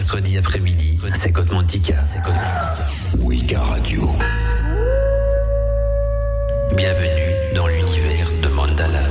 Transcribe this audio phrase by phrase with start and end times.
[0.00, 1.94] mercredi après-midi, c'est Godmantica.
[2.06, 2.86] C'est Godmantica.
[3.18, 4.08] Wika Radio.
[6.74, 9.02] Bienvenue dans l'univers de Mandala.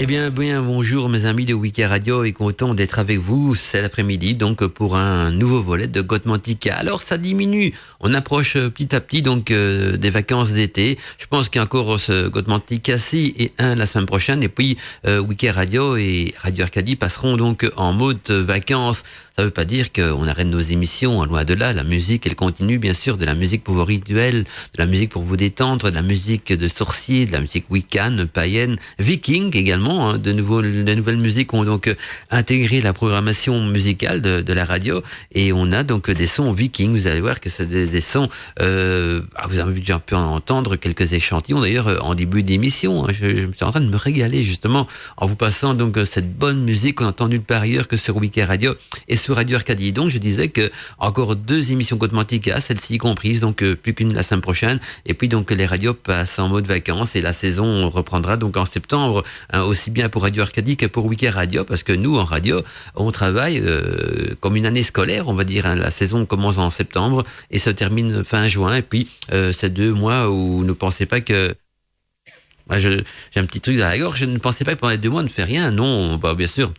[0.00, 3.84] Eh bien, bien, bonjour mes amis de Wiki Radio et content d'être avec vous cet
[3.84, 6.74] après-midi donc pour un nouveau volet de Gotmantica.
[6.74, 10.98] Alors ça diminue, on approche euh, petit à petit donc euh, des vacances d'été.
[11.16, 14.76] Je pense qu'il y a encore ce Gotmantica-ci et un la semaine prochaine et puis
[15.06, 15.22] euh,
[15.52, 19.04] Radio et Radio Arcadie passeront donc en mode vacances.
[19.36, 21.72] Ça ne veut pas dire qu'on arrête nos émissions, hein, loin de là.
[21.72, 25.10] La musique, elle continue, bien sûr, de la musique pour vos rituels, de la musique
[25.10, 29.83] pour vous détendre, de la musique de sorciers, de la musique wiccan, païenne, viking également.
[29.90, 31.94] Hein, de, nouveaux, de nouvelles musiques ont donc euh,
[32.30, 35.02] intégré la programmation musicale de, la radio
[35.32, 36.92] et on a donc des sons vikings.
[36.92, 38.28] Vous allez voir que c'est des, sons.
[38.60, 43.04] Euh, ah, vous avez déjà pu en entendre quelques échantillons d'ailleurs euh, en début d'émission.
[43.04, 46.62] Hein, je, suis en train de me régaler justement en vous passant donc cette bonne
[46.62, 48.74] musique qu'on entend nulle part ailleurs que sur Wiki Radio
[49.08, 49.92] et sur Radio Arcadie.
[49.92, 54.40] Donc je disais que encore deux émissions Mantica, celle-ci comprise, donc plus qu'une la semaine
[54.40, 54.78] prochaine.
[55.06, 58.64] Et puis donc les radios passent en mode vacances et la saison reprendra donc en
[58.64, 62.24] septembre, hein, aussi bien pour Radio Arcadie que pour Weekend Radio, parce que nous en
[62.24, 62.62] radio,
[62.94, 65.66] on travaille euh, comme une année scolaire, on va dire.
[65.66, 65.74] Hein.
[65.74, 68.76] la saison commence en septembre et se termine fin juin.
[68.76, 71.56] Et puis euh, c'est deux mois où ne pensez pas que
[72.76, 73.02] j'ai
[73.34, 74.20] un petit truc dans la gorge.
[74.20, 75.72] Je ne pensais pas que pendant les deux mois, on ne fait rien.
[75.72, 76.72] Non, bah, bien sûr,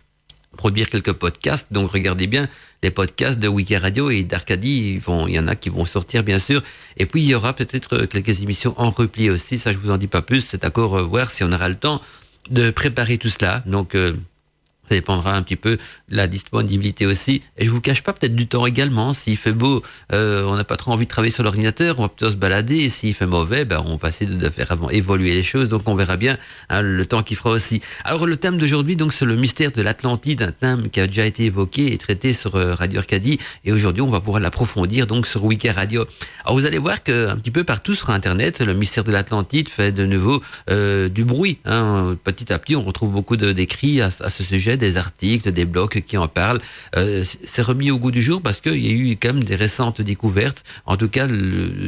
[0.55, 1.73] produire quelques podcasts.
[1.73, 2.47] Donc regardez bien
[2.81, 5.01] les podcasts de Wiki Radio et d'Arcadie.
[5.05, 6.63] Il y en a qui vont sortir bien sûr.
[6.95, 9.57] Et puis il y aura peut-être quelques émissions en repli aussi.
[9.57, 10.47] Ça je vous en dis pas plus.
[10.49, 11.99] C'est encore voir si on aura le temps
[12.49, 13.63] de préparer tout cela.
[13.65, 14.13] Donc euh,
[14.87, 15.77] ça dépendra un petit peu
[16.09, 17.41] de la disponibilité aussi.
[17.57, 19.13] Et je vous cache pas peut-être du temps également.
[19.13, 19.81] S'il fait beau,
[20.13, 22.77] euh, on n'a pas trop envie de travailler sur l'ordinateur, on va plutôt se balader.
[22.77, 25.69] Et s'il fait mauvais, ben, on va essayer de faire évoluer les choses.
[25.69, 26.37] Donc on verra bien
[26.69, 27.81] hein, le temps qu'il fera aussi.
[28.03, 31.25] Alors le thème d'aujourd'hui, donc c'est le mystère de l'Atlantide, un thème qui a déjà
[31.25, 33.39] été évoqué et traité sur euh, Radio Arcadie.
[33.63, 36.05] Et aujourd'hui, on va pouvoir l'approfondir donc sur Wiki Radio.
[36.43, 39.69] Alors vous allez voir que un petit peu partout sur Internet, le mystère de l'Atlantide
[39.69, 41.57] fait de nouveau euh, du bruit.
[41.65, 42.15] Hein.
[42.23, 46.17] Petit à petit, on retrouve beaucoup d'écrits à ce sujet des articles, des blogs qui
[46.17, 46.59] en parlent.
[46.95, 49.55] Euh, c'est remis au goût du jour parce qu'il y a eu quand même des
[49.55, 50.63] récentes découvertes.
[50.85, 51.27] En tout cas,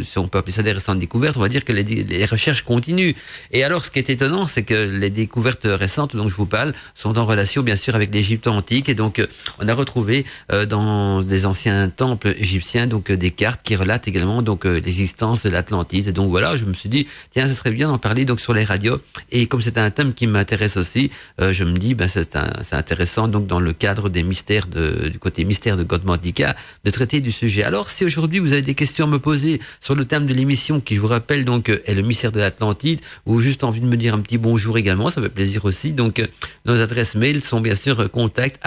[0.04, 2.64] si on peut appeler ça des récentes découvertes, on va dire que les, les recherches
[2.64, 3.14] continuent.
[3.52, 6.74] Et alors, ce qui est étonnant, c'est que les découvertes récentes dont je vous parle
[6.96, 8.90] sont en relation, bien sûr, avec l'Égypte antique.
[8.90, 9.28] Et donc, euh,
[9.60, 14.42] on a retrouvé euh, dans des anciens temples égyptiens donc des cartes qui relatent également
[14.42, 16.08] donc l'existence de l'Atlantide.
[16.08, 18.54] Et donc voilà, je me suis dit, tiens, ce serait bien d'en parler donc sur
[18.54, 19.00] les radios.
[19.32, 23.28] Et comme c'est un thème qui m'intéresse aussi, je me dis, ben c'est un, intéressant
[23.28, 27.32] donc dans le cadre des mystères de, du côté mystère de Godmandica de traiter du
[27.32, 27.64] sujet.
[27.64, 30.80] Alors si aujourd'hui vous avez des questions à me poser sur le thème de l'émission
[30.80, 33.98] qui je vous rappelle donc est le mystère de l'Atlantide ou juste envie de me
[33.98, 35.92] dire un petit bonjour également, ça fait plaisir aussi.
[35.94, 36.22] Donc
[36.66, 38.60] nos adresses mail sont bien sûr contact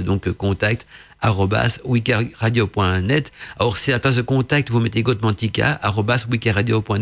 [0.00, 0.86] donc contact
[1.84, 3.32] wikiradio.net.
[3.58, 5.80] Alors, si à la place de contact, vous mettez Godmantica,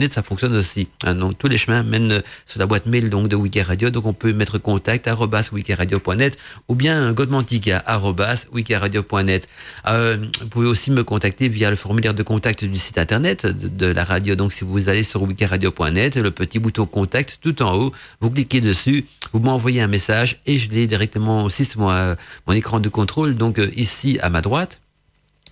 [0.09, 0.89] ça fonctionne aussi.
[1.05, 3.91] Hein, donc, tous les chemins mènent sur la boîte mail donc, de Wikiradio.
[3.91, 5.09] Donc, on peut mettre contact,
[5.53, 6.39] wikiradio.net
[6.69, 7.85] ou bien Godmantica,
[8.53, 9.49] wikiradio.net.
[9.87, 13.87] Euh, vous pouvez aussi me contacter via le formulaire de contact du site internet de,
[13.87, 14.35] la radio.
[14.35, 18.61] Donc, si vous allez sur wikiradio.net, le petit bouton contact tout en haut, vous cliquez
[18.61, 22.17] dessus, vous m'envoyez un message et je l'ai directement aussi sur mon,
[22.47, 23.35] mon écran de contrôle.
[23.35, 24.81] Donc, euh, ici, à ma droite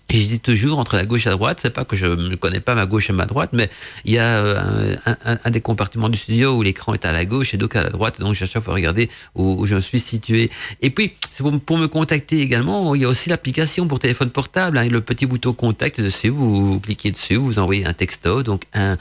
[0.08, 1.60] dis toujours entre la gauche et la droite.
[1.62, 3.70] C'est pas que je ne connais pas ma gauche et ma droite, mais
[4.04, 7.54] il y a euh, un, des compartiments du studio où l'écran est à la gauche
[7.54, 8.20] et donc à la droite.
[8.20, 10.50] Donc, à chaque fois regarder où, je me suis situé.
[10.82, 12.94] Et puis, c'est pour, me contacter également.
[12.94, 16.28] Il y a aussi l'application pour téléphone portable, hein, le petit bouton contact dessus.
[16.28, 18.96] Vous, cliquez dessus, vous envoyez un texto, donc un,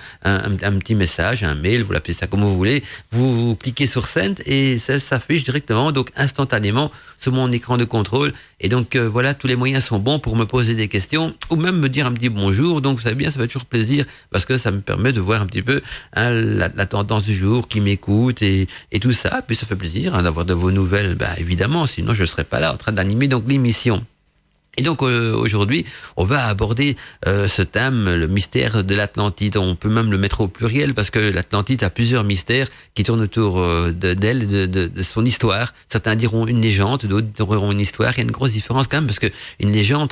[0.80, 2.84] petit message, un mail, vous l'appelez ça comme vous voulez.
[3.12, 8.34] Vous, cliquez sur Send et ça s'affiche directement, donc instantanément sur mon écran de contrôle.
[8.60, 11.56] Et donc, euh, voilà, tous les moyens sont bons pour me poser des questions ou
[11.56, 12.80] même me dire un petit bonjour.
[12.80, 15.42] Donc, vous savez bien, ça fait toujours plaisir parce que ça me permet de voir
[15.42, 15.82] un petit peu
[16.16, 18.68] hein, la, tendance du jour, qui m'écoute et,
[19.02, 19.42] tout ça.
[19.42, 22.44] Puis ça fait plaisir hein, d'avoir de vos nouvelles, bah, évidemment, sinon je ne serais
[22.44, 24.06] pas là en train d'animer donc l'émission.
[24.76, 25.86] Et donc euh, aujourd'hui,
[26.18, 26.98] on va aborder
[27.28, 29.58] euh, ce thème, le mystère de l'Atlantide.
[29.58, 33.22] On peut même le mettre au pluriel parce que l'Atlantide a plusieurs mystères qui tournent
[33.22, 35.74] autour euh, d'elle, de, de, de, son histoire.
[35.88, 38.14] Certains diront une légende, d'autres diront une histoire.
[38.14, 39.28] Il y a une grosse différence quand même parce que
[39.60, 40.12] une légende,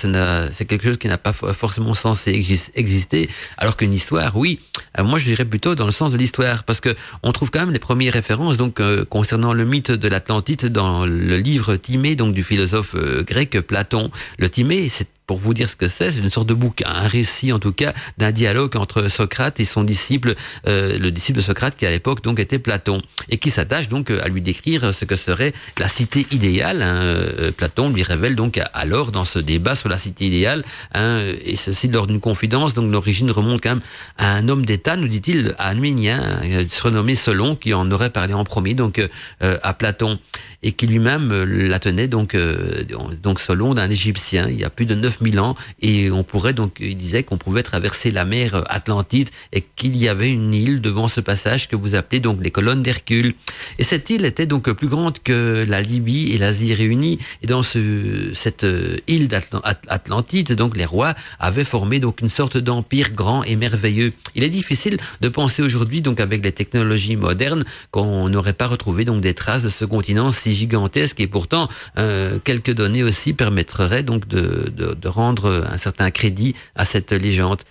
[0.53, 2.31] c'est quelque chose qui n'a pas forcément censé
[2.75, 4.59] exister, alors qu'une histoire, oui.
[4.99, 7.71] moi, je dirais plutôt dans le sens de l'histoire parce que on trouve quand même
[7.71, 8.79] les premières références donc
[9.09, 14.11] concernant le mythe de l'Atlantide dans le livre Timée, donc du philosophe grec Platon.
[14.51, 17.53] Timée, c'est pour vous dire ce que c'est, c'est une sorte de bouquin, un récit
[17.53, 20.35] en tout cas d'un dialogue entre Socrate et son disciple,
[20.67, 24.11] euh, le disciple de Socrate qui à l'époque donc était Platon, et qui s'attache donc
[24.11, 26.81] à lui décrire ce que serait la cité idéale.
[26.81, 27.01] Hein.
[27.03, 30.63] Euh, Platon lui révèle donc alors dans ce débat sur la cité idéale,
[30.93, 33.81] hein, et ceci lors d'une confidence, donc l'origine remonte quand même
[34.17, 38.73] à un homme d'État, nous dit-il, Arménien, surnommé Solon, qui en aurait parlé en premier
[38.73, 38.99] donc
[39.43, 40.19] euh, à Platon
[40.63, 42.83] et qui lui-même euh, la tenait donc euh,
[43.21, 46.77] donc selon d'un Égyptien il y a plus de 9000 ans et on pourrait donc
[46.79, 51.07] il disait qu'on pouvait traverser la mer Atlantide et qu'il y avait une île devant
[51.07, 53.33] ce passage que vous appelez donc les colonnes d'Hercule.
[53.79, 57.63] Et cette île était donc plus grande que la Libye et l'Asie réunies et dans
[57.63, 63.43] ce cette euh, île d'Atlantide donc les rois avaient formé donc une sorte d'empire grand
[63.43, 64.13] et merveilleux.
[64.35, 69.05] Il est difficile de penser aujourd'hui donc avec les technologies modernes qu'on n'aurait pas retrouvé
[69.05, 71.67] donc des traces de ce continent si gigantesque et pourtant
[71.97, 77.11] euh, quelques données aussi permettraient donc de, de, de rendre un certain crédit à cette
[77.11, 77.61] légende.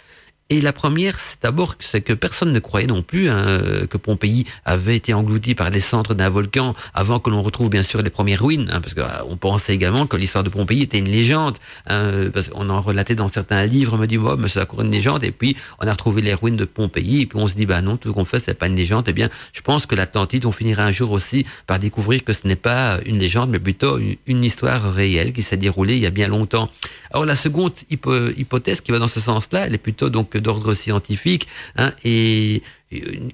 [0.52, 4.46] Et la première, c'est d'abord c'est que personne ne croyait non plus hein, que Pompéi
[4.64, 8.10] avait été englouti par les centres d'un volcan avant que l'on retrouve bien sûr les
[8.10, 11.56] premières ruines, hein, parce qu'on pensait également que l'histoire de Pompéi était une légende,
[11.86, 14.82] hein, parce qu'on en relatait dans certains livres, on me dit oh, mais c'est encore
[14.82, 17.54] une légende, et puis on a retrouvé les ruines de Pompéi, et puis on se
[17.54, 19.04] dit bah non, tout ce qu'on fait c'est pas une légende.
[19.06, 22.48] Eh bien, je pense que l'Atlantide, on finira un jour aussi par découvrir que ce
[22.48, 26.10] n'est pas une légende, mais plutôt une histoire réelle qui s'est déroulée il y a
[26.10, 26.68] bien longtemps.
[27.12, 31.46] Alors la seconde hypothèse qui va dans ce sens-là, elle est plutôt donc d'ordre scientifique
[31.76, 32.62] hein, et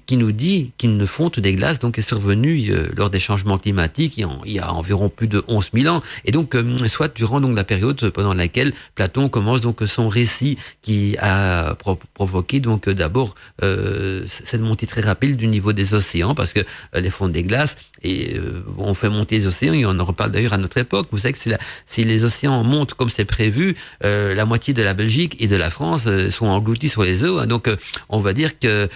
[0.05, 4.13] qui nous dit qu'une fonte des glaces donc est survenue euh, lors des changements climatiques
[4.17, 6.03] il y, a, environ plus de 11 000 ans.
[6.25, 10.59] Et donc euh, soit durant donc la période pendant laquelle Platon commence donc son récit
[10.83, 11.75] qui a
[12.13, 13.33] provoqué donc d'abord
[13.63, 16.59] euh, cette montée très rapide du niveau des océans parce que
[16.93, 18.39] les fontes des glaces et
[18.77, 21.07] on fait monter les océans et on en reparle d'ailleurs à notre époque.
[21.11, 21.57] Vous savez que si, la,
[21.87, 25.71] si les océans montent comme c'est prévu la moitié de la Belgique et de la
[25.71, 27.69] France sont engloutis sur les eaux hein, donc
[28.09, 28.87] on va dire que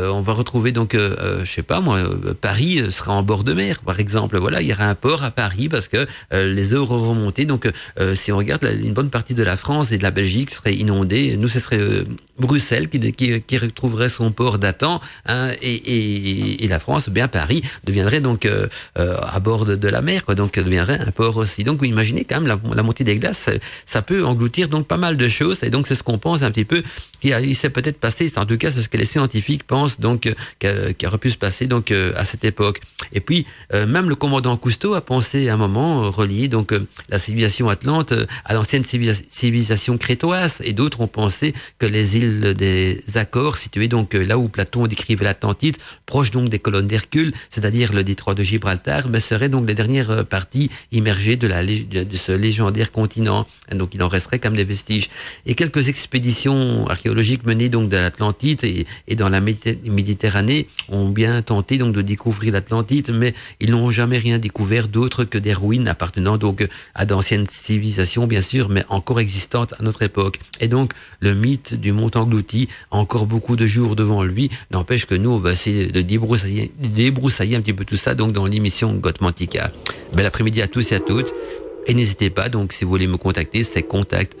[0.09, 1.99] on va retrouver donc, euh, euh, je sais pas moi,
[2.39, 4.37] Paris sera en bord de mer, par exemple.
[4.37, 7.45] Voilà, il y aura un port à Paris parce que les eaux auront remonté.
[7.45, 7.69] Donc,
[8.15, 11.35] si on regarde, une bonne partie de la France et de la Belgique serait inondée.
[11.37, 11.79] Nous, ce serait
[12.39, 18.47] Bruxelles qui, qui, retrouverait son port datant, hein, et, la France, bien Paris, deviendrait donc
[18.95, 20.35] à bord de, la mer, quoi.
[20.35, 21.63] Donc, deviendrait un port aussi.
[21.63, 23.49] Donc, vous imaginez quand même la, montée des glaces,
[23.85, 25.63] ça, peut engloutir donc pas mal de choses.
[25.63, 26.83] Et donc, c'est ce qu'on pense un petit peu.
[27.23, 30.31] Il, il s'est peut-être passé, en tout cas, c'est ce que les scientifiques pensent donc
[30.63, 32.81] euh, qui aurait pu se passer donc euh, à cette époque.
[33.13, 36.73] Et puis euh, même le commandant Cousteau a pensé à un moment relier donc
[37.09, 38.13] la civilisation atlante
[38.45, 44.13] à l'ancienne civilisation crétoise et d'autres ont pensé que les îles des Accords situées donc
[44.13, 49.07] là où Platon décrivait l'Atlantide, proche donc des colonnes d'Hercule, c'est-à-dire le détroit de Gibraltar,
[49.09, 53.47] mais seraient donc les dernières parties immergées de, la, de ce légendaire continent.
[53.71, 55.09] Donc il en resterait comme des vestiges.
[55.45, 59.41] Et quelques expéditions archéologiques menées donc de l'Atlantide et, et dans la
[59.83, 65.23] Méditerranée ont bien tenté donc de découvrir l'Atlantide, mais ils n'ont jamais rien découvert d'autre
[65.23, 70.01] que des ruines appartenant donc à d'anciennes civilisations, bien sûr, mais encore existantes à notre
[70.01, 70.39] époque.
[70.59, 74.49] Et donc, le mythe du mont englouti encore beaucoup de jours devant lui.
[74.71, 78.33] N'empêche que nous, on va essayer de débroussailler, débroussailler un petit peu tout ça donc
[78.33, 79.71] dans l'émission Gotmantica.
[80.13, 81.33] Bel après-midi à tous et à toutes.
[81.87, 84.35] Et n'hésitez pas, donc, si vous voulez me contacter, c'est contact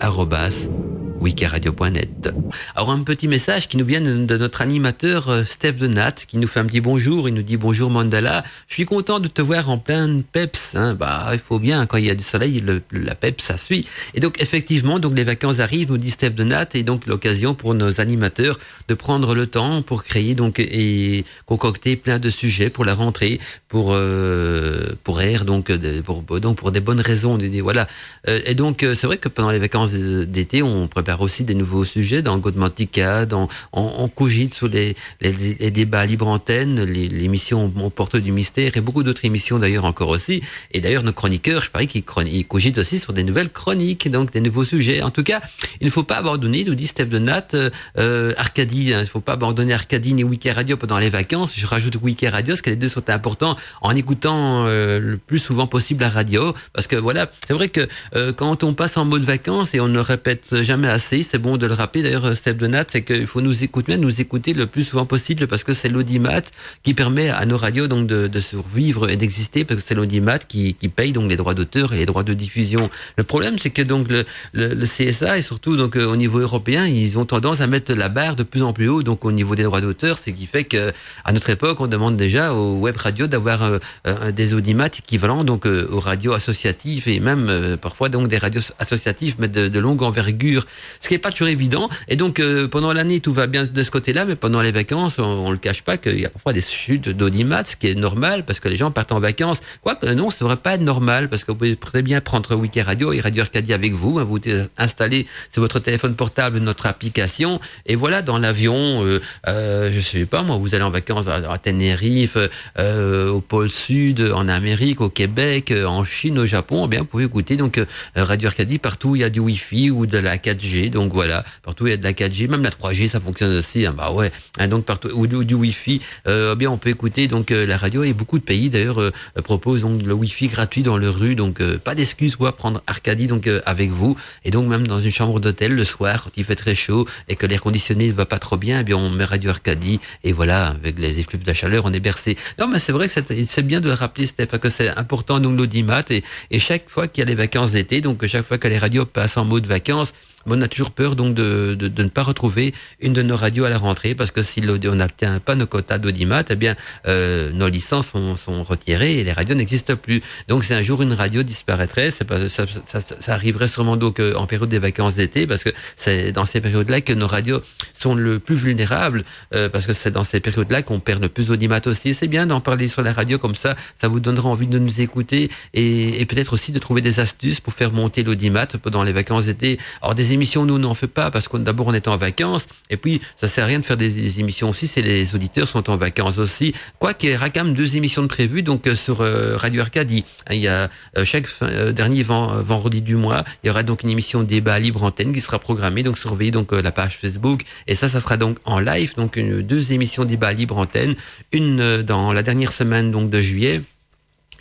[1.21, 2.33] wikiradio.net.
[2.75, 6.37] Alors un petit message qui nous vient de notre animateur euh, Steph de Nat qui
[6.37, 7.29] nous fait un petit bonjour.
[7.29, 8.43] Il nous dit bonjour Mandala.
[8.67, 10.73] Je suis content de te voir en plein peps.
[10.75, 10.95] Hein.
[10.95, 13.87] Bah il faut bien quand il y a du soleil, le, la peps ça suit.
[14.15, 17.53] Et donc effectivement donc les vacances arrivent, nous dit Steph de Nat et donc l'occasion
[17.53, 22.69] pour nos animateurs de prendre le temps pour créer donc et concocter plein de sujets
[22.69, 23.39] pour la rentrée,
[23.69, 25.71] pour euh, pour air donc
[26.03, 27.30] pour donc pour des bonnes raisons.
[27.61, 27.87] Voilà.
[28.27, 31.85] Euh, et donc c'est vrai que pendant les vacances d'été on prépare aussi des nouveaux
[31.85, 38.31] sujets dans Godmantica, dans, on, cogite sur les, les, débats libre antenne, l'émission porte du
[38.31, 40.41] mystère et beaucoup d'autres émissions d'ailleurs encore aussi.
[40.71, 42.03] Et d'ailleurs, nos chroniqueurs, je parie qu'ils
[42.47, 45.01] cogitent aussi sur des nouvelles chroniques, donc des nouveaux sujets.
[45.01, 45.41] En tout cas,
[45.79, 49.03] il ne faut pas abandonner, nous dit Steph de Nat, euh, euh, Arcadie, hein, il
[49.03, 51.53] ne faut pas abandonner Arcadie ni Wiki Radio pendant les vacances.
[51.55, 55.39] Je rajoute Wiki Radio, parce que les deux sont importants en écoutant euh, le plus
[55.39, 56.53] souvent possible la radio.
[56.73, 57.87] Parce que voilà, c'est vrai que
[58.31, 61.23] quand on passe en mode vacances et on ne répète jamais assez.
[61.23, 62.03] C'est bon de le rappeler.
[62.03, 65.89] D'ailleurs, Steph Donat, c'est qu'il faut nous écouter, le plus souvent possible parce que c'est
[65.89, 66.41] l'audimat
[66.83, 70.39] qui permet à nos radios donc de, de survivre et d'exister parce que c'est l'audimat
[70.39, 72.89] qui, paye donc les droits d'auteur et les droits de diffusion.
[73.17, 76.85] Le problème, c'est que donc le, le, le, CSA et surtout donc au niveau européen,
[76.87, 79.03] ils ont tendance à mettre la barre de plus en plus haut.
[79.03, 80.91] Donc au niveau des droits d'auteur, c'est qui fait que
[81.23, 85.65] à notre époque, on demande déjà aux web radios d'avoir euh, des audimats équivalents donc
[85.65, 90.65] aux radios associatives même parfois donc des radios associatives mais de, longue envergure,
[90.99, 91.89] ce qui n'est pas toujours évident.
[92.07, 95.19] Et donc euh, pendant l'année tout va bien de ce côté-là, mais pendant les vacances,
[95.19, 97.95] on, on le cache pas qu'il y a parfois des chutes d'audimat, ce qui est
[97.95, 99.61] normal parce que les gens partent en vacances.
[99.81, 102.81] Quoi non, ça devrait pas être normal parce que vous pouvez très bien prendre Wiki
[102.81, 104.39] Radio et Radio Arcadie avec vous, hein, vous
[104.77, 110.25] installez sur votre téléphone portable notre application et voilà dans l'avion, euh, euh, je sais
[110.25, 112.37] pas moi, vous allez en vacances à, à Tenerife,
[112.79, 117.07] euh, au pôle Sud, en Amérique, au Québec, en Chine, au Japon, eh bien vous
[117.07, 120.37] pouvez écouter donc euh, Radio Arcadie partout il y a du Wi-Fi ou de la
[120.37, 123.55] 4G, donc voilà, partout il y a de la 4G, même la 3G ça fonctionne
[123.57, 126.89] aussi, hein, bah ouais, hein, donc partout ou du, Wi-Fi, euh, eh bien on peut
[126.89, 128.03] écouter donc euh, la radio.
[128.03, 129.11] Et beaucoup de pays d'ailleurs
[129.43, 133.49] proposent donc le Wi-Fi gratuit dans leur rue, donc pas d'excuse pour prendre Arcadie donc
[133.65, 134.15] avec vous.
[134.45, 137.35] Et donc même dans une chambre d'hôtel le soir quand il fait très chaud et
[137.35, 139.99] que l'air conditionné ne va pas trop bien, eh bien on met Radio Arcadie.
[140.23, 142.37] Et voilà avec les effluves de la chaleur on est bercé.
[142.59, 143.13] Non mais c'est vrai que
[143.45, 147.07] c'est bien de le rappeler Steph que c'est important donc l'audimat et, et chaque fois
[147.07, 149.65] qu'il y a les vacances d'été donc chaque fois que les radios passent en mode
[149.65, 150.13] vacances
[150.45, 153.65] on a toujours peur donc de, de, de, ne pas retrouver une de nos radios
[153.65, 156.75] à la rentrée parce que si on n'obtient pas nos quotas d'audimat, eh bien
[157.07, 160.21] euh, nos licences sont, sont, retirées et les radios n'existent plus.
[160.47, 164.33] Donc si un jour une radio disparaîtrait, pas, ça, ça, ça, arriverait sûrement donc euh,
[164.35, 167.61] en période des vacances d'été parce que c'est dans ces périodes-là que nos radios
[167.93, 171.47] sont le plus vulnérables euh, parce que c'est dans ces périodes-là qu'on perd le plus
[171.47, 172.13] d'audimat aussi.
[172.13, 175.01] C'est bien d'en parler sur la radio comme ça, ça vous donnera envie de nous
[175.01, 179.13] écouter et, et peut-être aussi de trouver des astuces pour faire monter l'audimat pendant les
[179.13, 179.79] vacances d'été.
[180.01, 183.21] Alors émissions, nous, n'en fait pas parce qu'on d'abord on est en vacances et puis
[183.35, 186.37] ça sert à rien de faire des, émissions aussi si les auditeurs sont en vacances
[186.37, 186.73] aussi.
[186.99, 190.25] Quoique, il y deux émissions de prévues donc euh, sur euh, Radio Arcadie.
[190.49, 191.47] Il y a euh, chaque
[191.93, 195.41] dernier vend, vendredi du mois, il y aura donc une émission débat libre antenne qui
[195.41, 196.03] sera programmée.
[196.03, 199.15] Donc surveillez donc la page Facebook et ça, ça sera donc en live.
[199.15, 201.15] Donc deux émissions débat libre antenne,
[201.51, 203.81] une dans la dernière semaine donc de juillet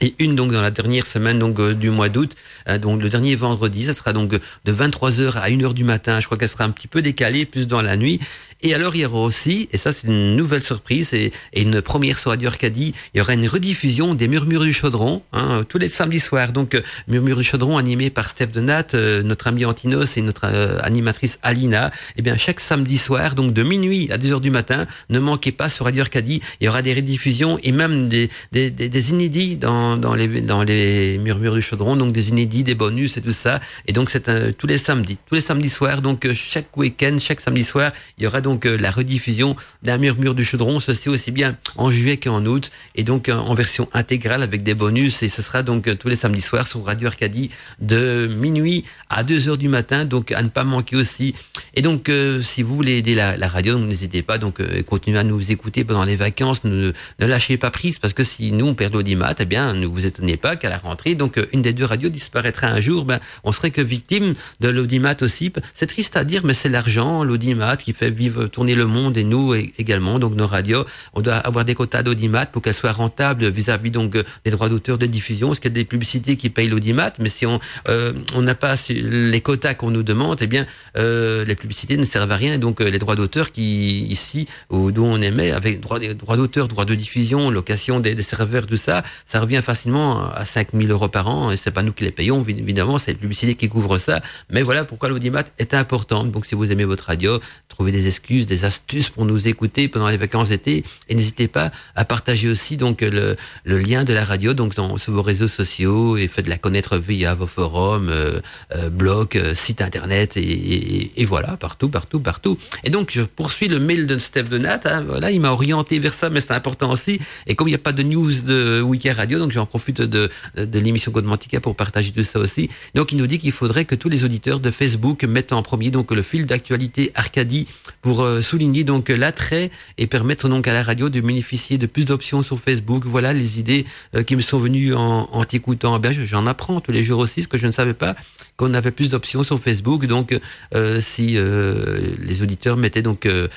[0.01, 2.35] et une donc dans la dernière semaine donc euh, du mois d'août
[2.69, 6.27] euh, donc le dernier vendredi ça sera donc de 23h à 1h du matin je
[6.27, 8.21] crois qu'elle sera un petit peu décalée plus dans la nuit
[8.63, 11.81] et alors il y aura aussi et ça c'est une nouvelle surprise et, et, une
[11.83, 15.79] première sur Radio Arcadie il y aura une rediffusion des Murmures du Chaudron hein, tous
[15.79, 16.53] les samedis soirs.
[16.53, 20.45] Donc euh, Murmures du Chaudron animé par Steph Donat euh, notre ami Antinos et notre
[20.45, 24.87] euh, animatrice Alina eh bien chaque samedi soir donc de minuit à 2h du matin
[25.09, 28.71] ne manquez pas sur Radio Arcadie il y aura des rediffusions et même des, des,
[28.71, 33.17] des, inédits dans, dans les dans les Murmures du Chaudron donc des inédits des bonus
[33.17, 33.61] et tout ça.
[33.87, 37.65] Et donc c'est tous les samedis tous les samedis soirs donc chaque week-end chaque samedi
[37.65, 39.55] soir il y aura donc donc euh, la rediffusion
[39.85, 43.55] d'un murmure du chaudron, ceci aussi bien en juillet qu'en août, et donc euh, en
[43.55, 46.85] version intégrale avec des bonus, et ce sera donc euh, tous les samedis soirs sur
[46.85, 51.35] Radio Arcadie de minuit à 2 heures du matin, donc à ne pas manquer aussi.
[51.75, 52.11] Et donc
[52.43, 56.17] si vous voulez aider la, radio, n'hésitez pas, donc continuez à nous écouter pendant les
[56.17, 59.73] vacances, ne, ne lâchez pas prise, parce que si nous on perd l'audimat, eh bien
[59.75, 63.05] ne vous étonnez pas qu'à la rentrée, donc une des deux radios disparaîtra un jour,
[63.05, 65.53] ben on serait que victime de l'audimat aussi.
[65.75, 69.25] C'est triste à dire, mais c'est l'argent, l'audimat qui fait vivre tourner le monde et
[69.25, 70.85] nous également, donc nos radios.
[71.15, 74.69] On doit avoir des quotas d'audimat pour qu'elles soient rentables vis-à-vis donc euh, des droits
[74.69, 75.49] d'auteur de diffusion.
[75.49, 78.55] Parce qu'il y a des publicités qui payent l'audimat, mais si on euh, on n'a
[78.55, 80.67] pas les quotas qu'on nous demande, eh bien
[80.97, 82.59] euh, les publicités ne servent à rien.
[82.59, 86.69] Donc euh, les droits d'auteur qui ici où d'où on émet avec droits droit d'auteur,
[86.69, 91.09] droits de diffusion, location des, des, serveurs, tout ça, ça revient facilement à 5000 euros
[91.09, 91.51] par an.
[91.51, 94.21] Et c'est pas nous qui les payons, évidemment, c'est les publicités qui couvrent ça.
[94.51, 96.25] Mais voilà pourquoi l'audimat est important.
[96.25, 100.09] Donc si vous aimez votre radio, trouvez des excuses des astuces pour nous écouter pendant
[100.09, 100.85] les vacances d'été.
[101.09, 105.13] Et n'hésitez pas à partager aussi donc le, lien de la radio donc dans, sur
[105.13, 108.41] vos réseaux sociaux et faites-la connaître via vos forums, euh,
[108.75, 112.59] euh, blogs, euh, sites internet et, et, voilà partout, partout, partout.
[112.85, 114.81] Et donc je poursuis le mail de Steph Donat.
[114.85, 117.21] Hein, voilà, il m'a orienté vers ça, mais c'est important aussi.
[117.47, 120.31] Et comme il n'y a pas de news de Weekend Radio, donc j'en profite de,
[120.57, 122.71] de l'émission Godmantica pour partager tout ça aussi.
[122.95, 125.91] Donc il nous dit qu'il faudrait que tous les auditeurs de Facebook mettent en premier
[125.91, 127.67] donc le fil d'actualité Arcadie
[128.03, 132.05] pour pour souligner donc l'attrait et permettre donc à la radio de bénéficier de plus
[132.05, 133.05] d'options sur Facebook.
[133.07, 133.87] Voilà les idées
[134.27, 135.97] qui me sont venues en, t'écoutant.
[135.97, 138.15] Eh bien, j'en apprends tous les jours aussi, ce que je ne savais pas
[138.61, 140.05] qu'on avait plus d'options sur Facebook.
[140.05, 140.39] Donc,
[140.75, 143.49] euh, si euh, les auditeurs mettaient donc euh,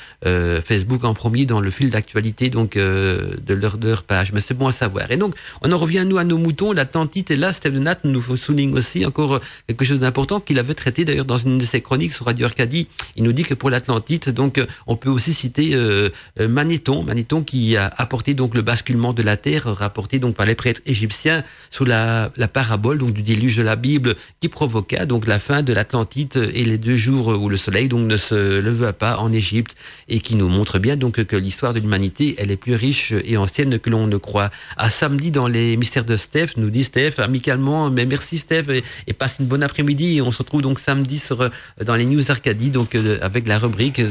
[0.61, 4.71] Facebook en premier dans le fil d'actualité donc de leur, page, mais c'est bon à
[4.71, 5.11] savoir.
[5.11, 6.71] Et donc, on en revient nous à nos moutons.
[6.71, 11.03] L'Atlantite et là, Steve Nat nous souligne aussi encore quelque chose d'important qu'il avait traité
[11.03, 12.87] d'ailleurs dans une de ses chroniques sur Radio Arcadie.
[13.17, 15.77] Il nous dit que pour l'Atlantite, donc, on peut aussi citer
[16.39, 20.55] Manéthon, Manéthon qui a apporté donc le basculement de la terre rapporté donc par les
[20.55, 25.27] prêtres égyptiens sous la, la parabole donc du déluge de la Bible qui provoquait donc
[25.27, 28.93] la fin de l'Atlantide et les deux jours où le soleil donc ne se leva
[28.93, 29.75] pas en Égypte
[30.07, 33.37] et qui nous montre bien donc que l'histoire de l'humanité elle est plus riche et
[33.37, 34.51] ancienne que l'on ne croit.
[34.77, 38.65] À samedi dans les mystères de Steph, nous dit Steph amicalement, mais merci Steph
[39.07, 40.21] et, passe une bonne après-midi.
[40.21, 41.49] On se retrouve donc samedi sur,
[41.83, 44.01] dans les news Arcadie donc euh, avec la rubrique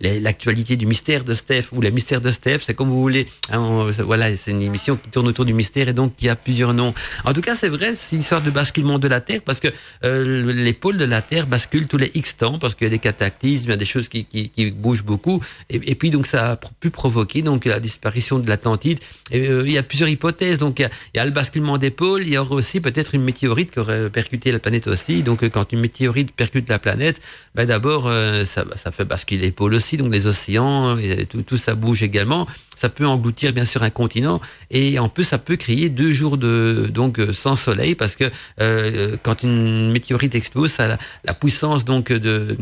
[0.00, 3.28] l'actualité du mystère de Steph ou les mystères de Steph, c'est comme vous voulez.
[3.50, 6.74] Hein, voilà, c'est une émission qui tourne autour du mystère et donc qui a plusieurs
[6.74, 6.94] noms.
[7.24, 9.68] En tout cas, c'est vrai, c'est l'histoire de basculement de la Terre parce que
[10.04, 12.90] euh, les pôles de la Terre basculent tous les X temps parce qu'il y a
[12.90, 15.42] des cataclysmes, il y a des choses qui, qui, bougent beaucoup.
[15.70, 18.98] Et, puis donc ça a pu provoquer donc la disparition de l'Atlantide.
[19.34, 20.58] Euh, il y a plusieurs hypothèses.
[20.58, 22.22] Donc il y, a, le basculement des pôles.
[22.22, 25.22] Il y aurait aussi peut-être une météorite qui aurait percuté la planète aussi.
[25.22, 27.20] Donc euh, quand une météorite percute la planète,
[27.54, 31.58] ben d'abord euh, ça, ça, fait basculer les pôles aussi, donc les océans, et tout
[31.58, 34.40] ça bouge également ça peut engloutir bien sûr un continent
[34.70, 38.30] et en plus ça peut créer deux jours de donc sans soleil parce que
[38.60, 42.56] euh, quand une météorite explose, ça a la, puissance donc de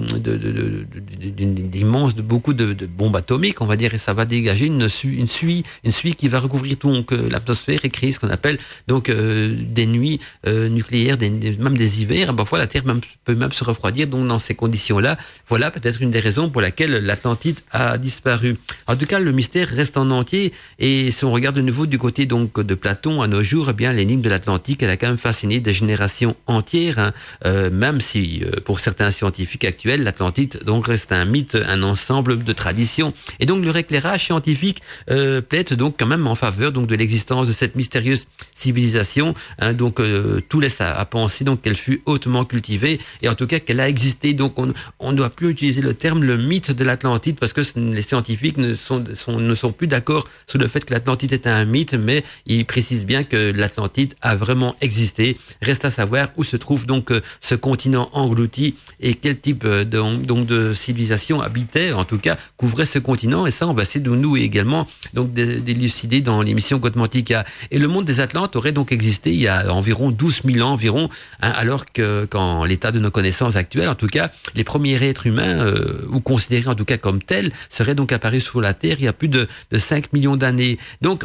[1.75, 5.27] d'immense de, beaucoup de, bombes atomiques, on va dire, et ça va dégager une, une
[5.27, 9.09] suie, une suie qui va recouvrir donc euh, l'atmosphère et créer ce qu'on appelle donc
[9.09, 12.35] euh, des nuits euh, nucléaires, même des hivers.
[12.35, 12.83] Parfois la Terre
[13.25, 14.07] peut même se refroidir.
[14.07, 15.17] Donc dans ces conditions-là,
[15.49, 18.57] voilà peut-être une des raisons pour laquelle l'Atlantide a disparu.
[18.87, 20.53] En tout cas, le mystère reste en entier.
[20.79, 23.73] Et si on regarde de nouveau du côté donc de Platon à nos jours, eh
[23.73, 27.13] bien l'énigme de l'Atlantique, elle a quand même fasciné des générations entières, hein.
[27.45, 32.43] euh, même si euh, pour certains scientifiques actuels, l'Atlantide donc reste un mythe, un ensemble
[32.43, 33.13] de traditions.
[33.41, 34.81] Et donc le éclairage scientifique
[35.11, 39.35] euh, plaide donc quand même en faveur donc de l'existence de cette mystérieuse civilisation.
[39.59, 39.73] Hein.
[39.73, 43.61] donc euh, tout laisse à, penser donc qu'elle fut hautement cultivée et en tout cas
[43.61, 44.33] qu'elle a existé.
[44.33, 48.03] Donc on ne doit plus utiliser le terme le mythe de l'Atlantide parce que les
[48.03, 51.65] scientifiques ne sont, sont ne sont plus d'accord sur le fait que l'Atlantide est un
[51.65, 55.39] mythe, mais il précise bien que l'Atlantide a vraiment existé.
[55.63, 59.85] Reste à savoir où se trouve donc euh, ce continent englouti et quel type euh,
[59.85, 63.47] de, donc de civilisation habitait, en tout cas couvrait ce continent.
[63.47, 67.45] Et ça, on va essayer de nous également donc d'élucider dans l'émission Gotmantica.
[67.71, 70.73] Et le monde des Atlantes aurait donc existé il y a environ 12 000 ans
[70.73, 71.09] environ,
[71.41, 75.27] hein, alors que quand l'état de nos connaissances actuelles, en tout cas, les premiers êtres
[75.27, 78.97] humains, euh, ou considérés en tout cas comme tels, seraient donc apparus sur la Terre
[78.99, 80.79] il y a plus de, de 5 millions d'années.
[81.01, 81.25] Donc,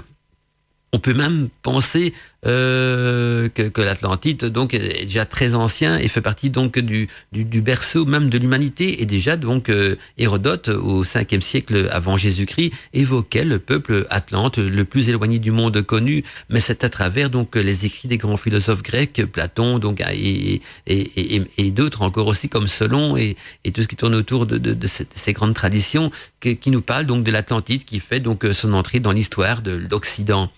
[0.92, 2.14] on peut même penser
[2.46, 7.44] euh, que, que l'Atlantide donc est déjà très ancien et fait partie donc du, du,
[7.44, 12.72] du berceau même de l'humanité et déjà donc euh, Hérodote au 5e siècle avant Jésus-Christ
[12.94, 17.56] évoquait le peuple atlante le plus éloigné du monde connu mais c'est à travers donc
[17.56, 22.70] les écrits des grands philosophes grecs Platon donc et, et, et, d'autres encore aussi comme
[22.70, 23.36] Solon et,
[23.74, 27.26] tout ce qui tourne autour de, de, de ces grandes traditions qui nous parlent donc
[27.26, 30.50] de l'Atlantide qui fait donc son entrée dans l'histoire de l'Occident.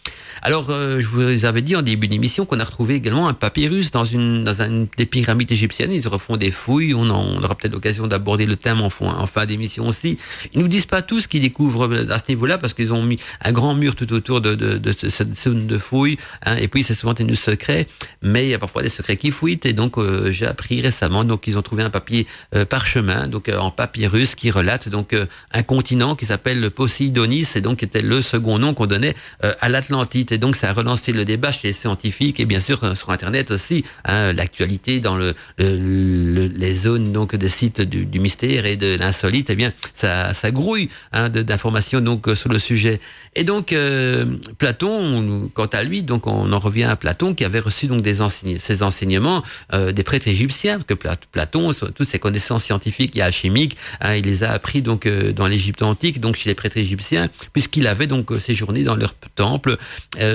[0.43, 3.91] Alors euh, je vous avais dit en début d'émission qu'on a retrouvé également un papyrus
[3.91, 5.91] dans une, dans une des pyramides égyptiennes.
[5.91, 6.95] Ils refont des fouilles.
[6.95, 10.17] On, on aura peut-être l'occasion d'aborder le thème en, en fin d'émission aussi.
[10.53, 13.17] Ils nous disent pas tout ce qu'ils découvrent à ce niveau-là parce qu'ils ont mis
[13.41, 16.17] un grand mur tout autour de, de, de cette zone de fouilles.
[16.43, 17.87] Hein, et puis c'est souvent des secrets,
[18.23, 19.67] mais il y a parfois des secrets qui fuitent.
[19.67, 22.25] Et donc euh, j'ai appris récemment donc ont trouvé un papier
[22.55, 25.15] euh, parchemin donc euh, en papyrus qui relate donc
[25.51, 29.69] un continent qui s'appelle le Poseidonis et donc était le second nom qu'on donnait à
[29.69, 30.30] l'Atlantide.
[30.31, 33.09] Et donc ça a relancé le débat chez les scientifiques et bien sûr euh, sur
[33.09, 38.95] Internet aussi, hein, l'actualité dans le, les zones donc des sites du, mystère et de
[38.95, 42.99] l'insolite, eh bien ça, ça grouille hein, d'informations donc sur le sujet.
[43.35, 44.25] Et donc euh,
[44.57, 48.17] Platon, quant à lui, donc on en revient à Platon qui avait reçu donc des
[48.57, 53.77] ses enseignements euh, des prêtres égyptiens, parce que Platon, toutes ses connaissances scientifiques et alchimiques,
[53.99, 57.87] hein, il les a appris donc dans l'Égypte antique, donc chez les prêtres égyptiens, puisqu'il
[57.87, 59.77] avait donc séjourné dans leur temple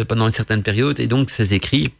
[0.08, 1.92] pendant une certaine période, et donc ses écrits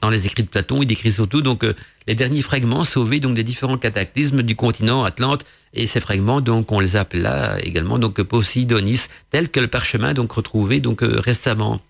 [0.00, 1.74] dans les écrits de Platon, il décrit surtout donc euh,
[2.06, 5.44] les derniers fragments sauvés donc des différents cataclysmes du continent Atlante
[5.74, 10.14] et ces fragments donc on les appelle là également donc Poseidonis tels que le parchemin
[10.14, 11.80] donc retrouvé donc euh, récemment.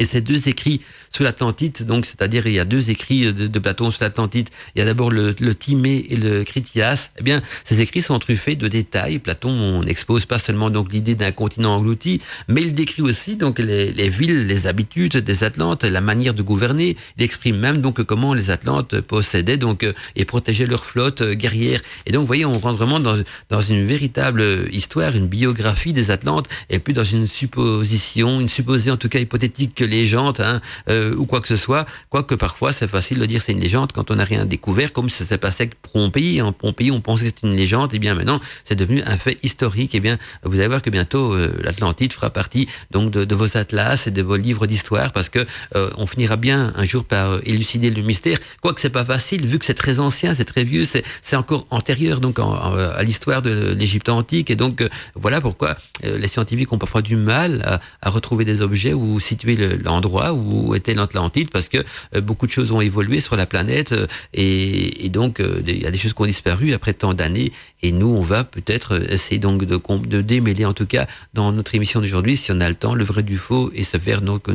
[0.00, 0.80] Et ces deux écrits
[1.10, 4.82] sous l'Atlantide, donc c'est-à-dire il y a deux écrits de, Platon sous l'Atlantide, il y
[4.82, 7.10] a d'abord le, le, Timée et le Critias.
[7.18, 9.18] Eh bien, ces écrits sont truffés de détails.
[9.18, 13.92] Platon n'expose pas seulement donc l'idée d'un continent englouti, mais il décrit aussi donc les,
[13.92, 16.96] les, villes, les habitudes des Atlantes, la manière de gouverner.
[17.16, 21.80] Il exprime même donc comment les Atlantes possédaient donc et protégeaient leur flotte guerrière.
[22.06, 26.10] Et donc, vous voyez, on rentre vraiment dans, dans une véritable histoire, une biographie des
[26.10, 31.14] Atlantes, et plus dans une supposition, une supposée en tout cas hypothétique légende hein, euh,
[31.14, 31.86] ou quoi que ce soit.
[32.10, 35.10] Quoique parfois c'est facile de dire c'est une légende quand on n'a rien découvert, comme
[35.10, 36.42] ça s'est passé avec Pompéi.
[36.42, 39.38] En Pompéi, on pensait que c'était une légende, et bien maintenant c'est devenu un fait
[39.42, 39.94] historique.
[39.94, 44.06] Et bien vous allez voir que bientôt euh, l'Atlantide fera partie donc de, vos atlas
[44.06, 47.90] et de vos livres d'histoire, parce que euh, on finira bien un jour par élucider
[47.90, 48.38] le mystère.
[48.60, 52.20] Quoique c'est pas facile, vu que c'est très ancien, c'est très vieux, c'est encore antérieur
[52.20, 54.50] donc à l'histoire de l'Égypte antique.
[54.50, 54.82] Et donc
[55.14, 59.56] voilà pourquoi les scientifiques ont parfois du mal à, à retrouver des objets ou situer
[59.56, 61.78] le, l'endroit où était l'Atlantide parce que
[62.14, 65.86] euh, beaucoup de choses ont évolué sur la planète euh, et, donc euh, il y
[65.86, 69.38] a des choses qui ont disparu après tant d'années et nous on va peut-être essayer
[69.38, 72.74] donc de, de démêler en tout cas dans notre émission d'aujourd'hui si on a le
[72.74, 74.48] temps le vrai du faux et se faire donc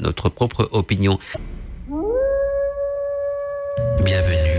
[0.00, 1.18] notre propre opinion.
[4.04, 4.53] Bienvenue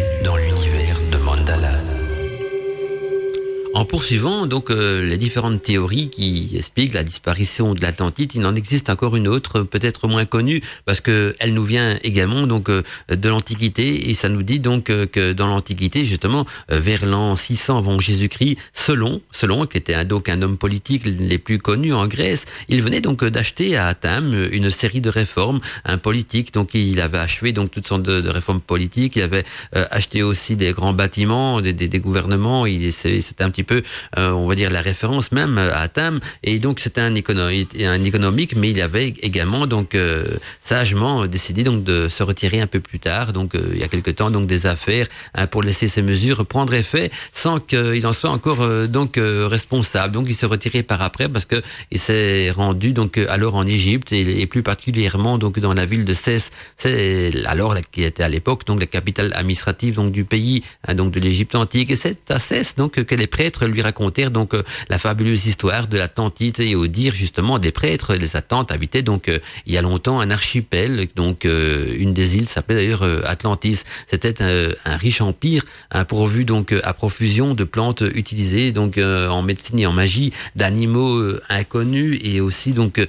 [3.75, 8.55] En poursuivant donc euh, les différentes théories qui expliquent la disparition de l'Atlantide, il en
[8.55, 12.83] existe encore une autre, peut-être moins connue, parce que elle nous vient également donc euh,
[13.09, 17.79] de l'Antiquité et ça nous dit donc euh, que dans l'Antiquité, justement vers l'an 600
[17.79, 22.07] avant Jésus-Christ, Selon, Selon qui était un, donc un homme politique les plus connus en
[22.07, 27.01] Grèce, il venait donc d'acheter à Athènes une série de réformes, un politique, donc il
[27.01, 31.59] avait achevé donc toutes sortes de, réformes politiques, il avait acheté aussi des grands bâtiments,
[31.59, 33.83] des, des, des gouvernements, il c'était un petit peu,
[34.17, 36.19] euh, on va dire, la référence même à Athènes.
[36.43, 40.23] Et donc, c'était un, économique, mais il avait également donc euh,
[40.61, 43.33] sagement décidé donc de se retirer un peu plus tard.
[43.33, 46.45] Donc, euh, il y a quelque temps, donc des affaires hein, pour laisser ces mesures
[46.45, 50.13] prendre effet sans qu'il en soit encore donc responsable.
[50.13, 54.11] Donc, il s'est retiré par après parce que il s'est rendu donc alors en Égypte
[54.13, 58.65] et, plus particulièrement donc dans la ville de Cès, c'est alors qui était à l'époque
[58.65, 61.91] donc la capitale administrative donc du pays, hein, donc de l'Égypte antique.
[61.91, 65.87] Et c'est à Cès donc que les prêtres lui racontèrent donc euh, la fabuleuse histoire
[65.87, 69.77] de l'Atlantide et au dire justement des prêtres, les Atlantes habitaient donc euh, il y
[69.77, 73.83] a longtemps un archipel, donc euh, une des îles s'appelait d'ailleurs Atlantis.
[74.07, 79.79] C'était un, riche empire hein, pourvu donc à profusion de plantes utilisées donc en médecine
[79.79, 83.05] et en magie, d'animaux inconnus et aussi donc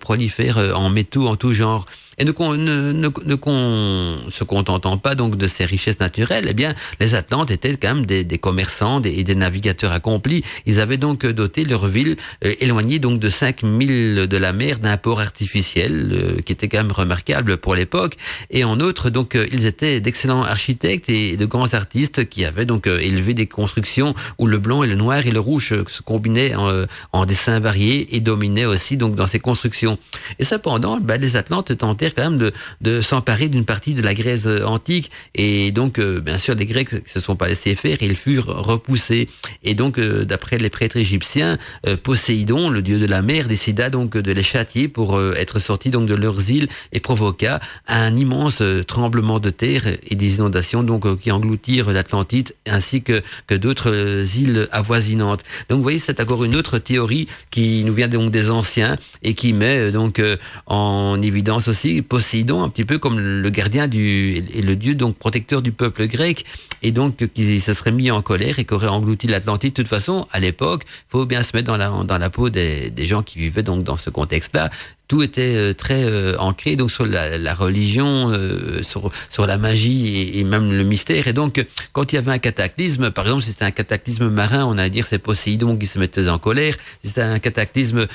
[0.00, 1.86] prolifères en métaux en tout genre
[2.22, 7.16] et ne, ne, ne, se contentant pas donc de ces richesses naturelles, eh bien, les
[7.16, 10.44] Atlantes étaient quand même des, des commerçants et des, navigateurs accomplis.
[10.64, 14.96] Ils avaient donc doté leur ville euh, éloignée donc de 5000 de la mer d'un
[14.96, 18.16] port artificiel euh, qui était quand même remarquable pour l'époque.
[18.50, 22.66] Et en outre, donc, euh, ils étaient d'excellents architectes et de grands artistes qui avaient
[22.66, 26.54] donc élevé des constructions où le blanc et le noir et le rouge se combinaient
[26.54, 29.98] en, en dessins variés et dominaient aussi donc dans ces constructions.
[30.38, 34.46] Et cependant, ben, les Atlantes tentèrent quand même de, s'emparer d'une partie de la Grèce
[34.64, 35.10] antique.
[35.34, 38.46] Et donc, euh, bien sûr, les Grecs ne se sont pas laissés faire, ils furent
[38.46, 39.28] repoussés.
[39.62, 43.90] Et donc, euh, d'après les prêtres égyptiens, euh, Poséidon, le dieu de la mer, décida
[43.90, 48.62] donc de les châtier pour être sortis donc de leurs îles et provoqua un immense
[48.86, 54.68] tremblement de terre et des inondations donc qui engloutirent l'Atlantide ainsi que, que d'autres îles
[54.72, 55.42] avoisinantes.
[55.68, 59.34] Donc, vous voyez, c'est encore une autre théorie qui nous vient donc des anciens et
[59.34, 60.20] qui met donc
[60.66, 65.60] en évidence aussi Poséidon, un petit peu comme le gardien et le dieu donc protecteur
[65.60, 66.46] du peuple grec,
[66.82, 69.72] et donc qui se serait mis en colère et qui aurait englouti l'Atlantide.
[69.72, 72.90] De toute façon, à l'époque, faut bien se mettre dans la dans la peau des,
[72.90, 74.70] des gens qui vivaient donc dans ce contexte-là
[75.12, 80.38] tout était euh, très euh, ancré donc sur la, religion, euh, sur, sur la magie
[80.38, 81.28] et, même le mystère.
[81.28, 84.64] Et donc, quand il y avait un cataclysme, par exemple, si c'était un cataclysme marin,
[84.64, 86.76] on a à dire c'est Poséidon qui se mettait en colère.
[87.02, 88.06] Si c'était un cataclysme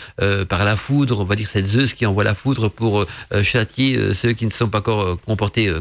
[0.50, 3.06] par la foudre, on va dire c'est Zeus qui envoie la foudre pour
[3.44, 5.72] châtier ceux qui ne sont pas comportés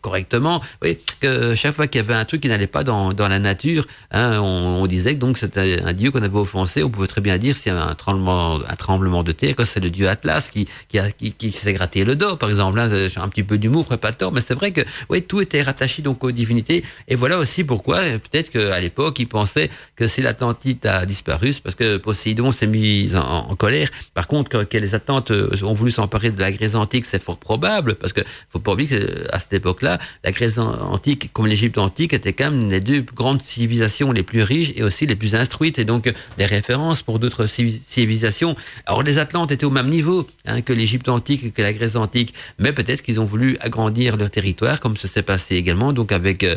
[0.00, 0.62] correctement.
[0.82, 3.86] Oui, que chaque fois qu'il y un truc qui n'allait pas dans, dans la nature,
[4.10, 6.82] hein, on, disait que donc c'était un dieu qu'on avait offensé.
[6.82, 9.90] On pouvait très bien dire c'est un tremblement, un tremblement de terre, que c'est le
[9.90, 12.80] dieu Atlas qui, qui, qui, qui s'est gratté le dos, par exemple.
[12.88, 16.02] J'ai un petit peu d'humour, pas tort, mais c'est vrai que ouais, tout était rattaché
[16.02, 16.84] donc aux divinités.
[17.08, 21.62] Et voilà aussi pourquoi, peut-être qu'à l'époque, ils pensaient que si l'Atlantide a disparu, c'est
[21.62, 23.88] parce que Poséidon s'est mis en, colère.
[24.14, 27.38] Par contre, que, les Atlantes euh, ont voulu s'emparer de la Grèce antique, c'est fort
[27.38, 31.97] probable, parce que faut pas oublier qu'à cette époque-là, la Grèce antique, comme l'Égypte antique,
[32.04, 35.78] étaient quand même les deux grandes civilisations les plus riches et aussi les plus instruites
[35.78, 38.56] et donc des références pour d'autres civilisations.
[38.86, 42.34] Alors les Atlantes étaient au même niveau hein, que l'Égypte antique que la Grèce antique,
[42.58, 46.44] mais peut-être qu'ils ont voulu agrandir leur territoire comme ça s'est passé également donc avec
[46.44, 46.56] euh,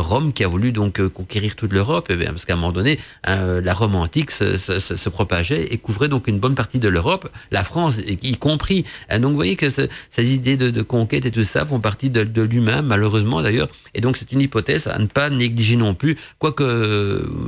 [0.00, 3.74] Rome qui a voulu donc conquérir toute l'Europe eh parce qu'à un moment donné la
[3.74, 8.36] Rome antique se, propageait et couvrait donc une bonne partie de l'Europe, la France y
[8.36, 8.84] compris.
[9.10, 12.82] donc vous voyez que ces idées de, conquête et tout ça font partie de l'humain
[12.82, 16.62] malheureusement d'ailleurs et donc c'est une hypothèse à ne pas négliger non plus, quoique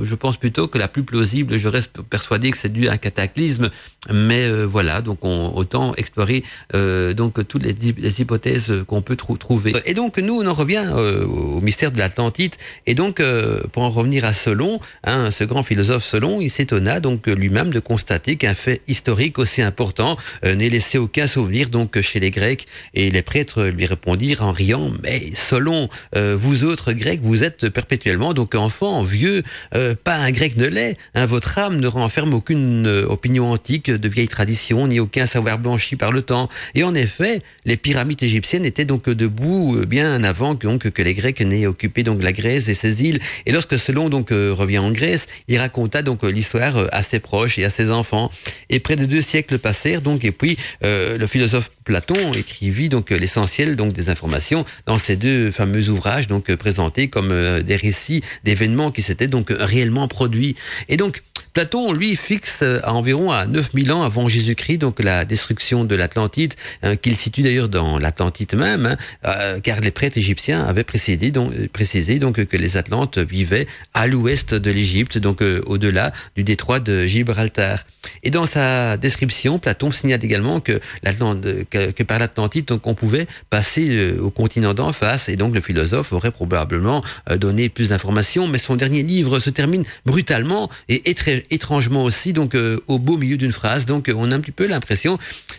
[0.03, 2.97] je pense plutôt que la plus plausible, je reste persuadé que c'est dû à un
[2.97, 3.69] cataclysme,
[4.11, 6.43] mais euh, voilà, donc on, autant explorer
[6.73, 9.73] euh, donc toutes les, hypothèses qu'on peut trouver.
[9.85, 13.21] Et donc nous on en revient euh, au mystère de l'Atlantide, et donc
[13.71, 17.79] pour en revenir à Solon, hein, ce grand philosophe Solon, il s'étonna donc lui-même de
[17.79, 23.09] constater qu'un fait historique aussi important n'ait laissé aucun souvenir donc chez les Grecs, et
[23.09, 28.55] les prêtres lui répondirent en riant, mais Solon, vous autres Grecs, vous êtes perpétuellement donc
[28.55, 30.97] enfant, vieux, euh, pas un Grec ne l'est.
[31.15, 35.57] Hein, votre âme ne renferme aucune euh, opinion antique de vieilles traditions, ni aucun savoir
[35.57, 36.49] blanchi par le temps.
[36.75, 41.13] Et en effet, les pyramides égyptiennes étaient donc debout euh, bien avant donc, que les
[41.13, 43.19] Grecs n'aient occupé donc la Grèce et ses îles.
[43.45, 47.65] Et lorsque Selon donc revient en Grèce, il raconta donc l'histoire à ses proches et
[47.65, 48.31] à ses enfants.
[48.69, 53.75] Et près de deux siècles passèrent donc, et puis le philosophe Platon écrivit donc l'essentiel
[53.75, 58.91] donc des informations dans ces deux fameux ouvrages donc présentés comme euh, des récits d'événements
[58.91, 60.55] qui s'étaient donc réellement produits.
[60.89, 61.21] Et donc
[61.55, 65.95] Platon, lui, fixe euh, à environ à 9000 ans avant Jésus-Christ, donc la destruction de
[65.95, 70.83] l'Atlantide, hein, qu'il situe d'ailleurs dans l'Atlantide même, hein, euh, car les prêtres égyptiens avaient
[70.83, 76.43] précisé donc, précisé donc que les Atlantes vivaient à l'ouest de l'Égypte, donc au-delà du
[76.43, 77.85] détroit de Gibraltar.
[78.23, 84.29] Et dans sa description, Platon signale également que, que, par l'Atlantide, on pouvait passer au
[84.29, 86.94] continent d'en face, et donc le philosophe aurait probablement
[87.29, 91.15] euh, donner plus d'informations, mais son dernier livre se termine brutalement et,
[91.51, 93.85] étrangement aussi, donc euh, au beau milieu d'une phrase.
[93.85, 95.17] Donc on a un petit peu l'impression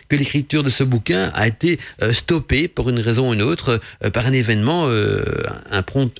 [0.09, 3.79] que l'écriture de ce bouquin a été euh, stoppée pour une raison ou une autre
[4.13, 4.89] par un événement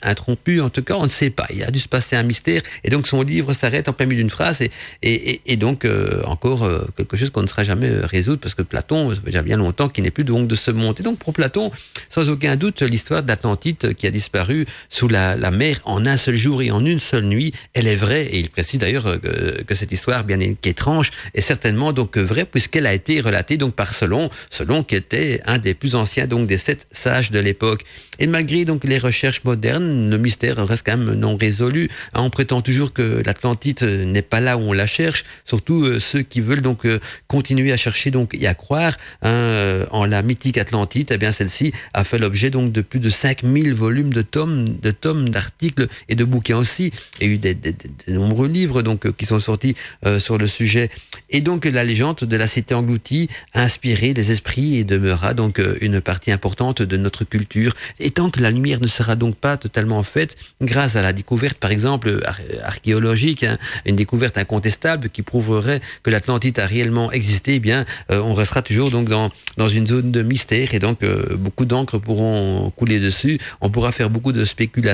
[0.01, 0.61] interrompu.
[0.61, 1.47] En tout cas, on ne sait pas.
[1.53, 4.21] Il a dû se passer un mystère et donc son livre s'arrête en plein milieu
[4.21, 4.61] d'une phrase
[5.03, 5.87] et, donc
[6.25, 9.57] encore quelque chose qu'on ne sera jamais résoudre parce que Platon, ça fait déjà bien
[9.57, 10.95] longtemps qu'il n'est plus donc de ce monde.
[10.99, 11.71] Et donc pour Platon,
[12.09, 16.61] sans aucun doute, l'histoire d'Atlantide qui a disparu sous la, mer en un seul jour
[16.61, 18.25] et en une seule nuit, elle est vraie.
[18.25, 19.17] Et il précise d'ailleurs euh,
[19.65, 23.93] que, cette histoire, bien qu'étrange, est certainement donc vraie puisqu'elle a été relatée donc par
[23.93, 27.83] Solon, Solon qui était un des plus anciens donc des sept sages de l'époque.
[28.19, 31.89] Et malgré donc les recherches modernes, le mystère reste quand même non résolu.
[32.13, 35.99] Hein, on prétend toujours que l'Atlantide n'est pas là où on la cherche, surtout euh,
[35.99, 40.21] ceux qui veulent donc euh, continuer à chercher donc et à croire hein, en la
[40.21, 41.09] mythique Atlantide.
[41.11, 44.91] Eh bien, celle-ci a fait l'objet donc de plus de 5000 volumes de tomes de
[44.99, 46.91] tomes d'articles et de bouquins aussi.
[47.19, 50.19] Il y a eu des, des, des nombreux livres donc euh, qui sont sortis euh,
[50.19, 50.89] sur le sujet.
[51.29, 55.59] Et donc la légende de la cité engloutie a inspiré les esprits et demeura donc
[55.59, 57.73] euh, une partie importante de notre culture.
[57.99, 61.57] Et tant que la lumière ne sera donc pas totalement faite, grâce à la découverte
[61.57, 62.21] par exemple
[62.63, 68.33] archéologique, hein, une découverte incontestable qui prouverait que l'Atlantide a réellement existé, eh bien on
[68.33, 70.99] restera toujours donc dans dans une zone de mystère et donc
[71.37, 73.39] beaucoup d'encre pourront couler dessus.
[73.61, 74.86] On pourra faire beaucoup de spéculations,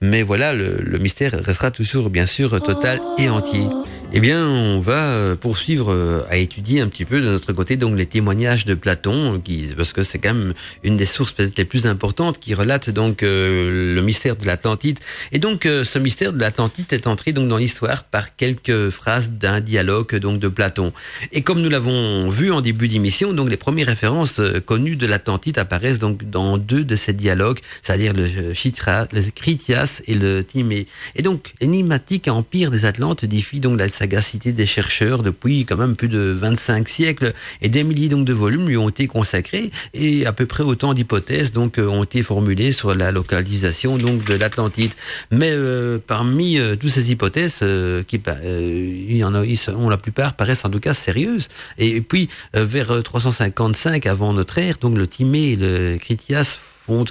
[0.00, 3.66] mais voilà, le, mystère restera toujours bien sûr total et entier.
[4.14, 7.76] Eh bien, on va euh, poursuivre euh, à étudier un petit peu de notre côté
[7.76, 11.56] donc les témoignages de Platon, qui, parce que c'est quand même une des sources peut-être
[11.56, 14.98] les plus importantes qui relate donc euh, le mystère de l'Atlantide.
[15.32, 19.60] Et donc, ce mystère de l'Atlantide est entré donc dans l'histoire par quelques phrases d'un
[19.60, 20.92] dialogue donc de Platon.
[21.32, 25.56] Et comme nous l'avons vu en début d'émission, donc les premières références connues de l'Atlantide
[25.56, 30.86] apparaissent donc dans deux de ces dialogues, c'est-à-dire le Chitra, le Critias et le Timée.
[31.16, 35.94] Et donc, l'énigmatique empire des Atlantes défie donc la sagacité des chercheurs depuis quand même
[35.94, 40.26] plus de 25 siècles et des milliers donc de volumes lui ont été consacrés et
[40.26, 44.34] à peu près autant d'hypothèses donc euh, ont été formulées sur la localisation donc de
[44.34, 44.92] l'Atlantide.
[45.30, 47.60] Mais euh, parmi euh, toutes ces hypothèses,
[48.08, 51.48] qui il y en a, ils sont, la plupart paraissent en tout cas sérieuses.
[51.78, 56.58] Et, puis vers 355 avant notre ère, donc le Timée et le Critias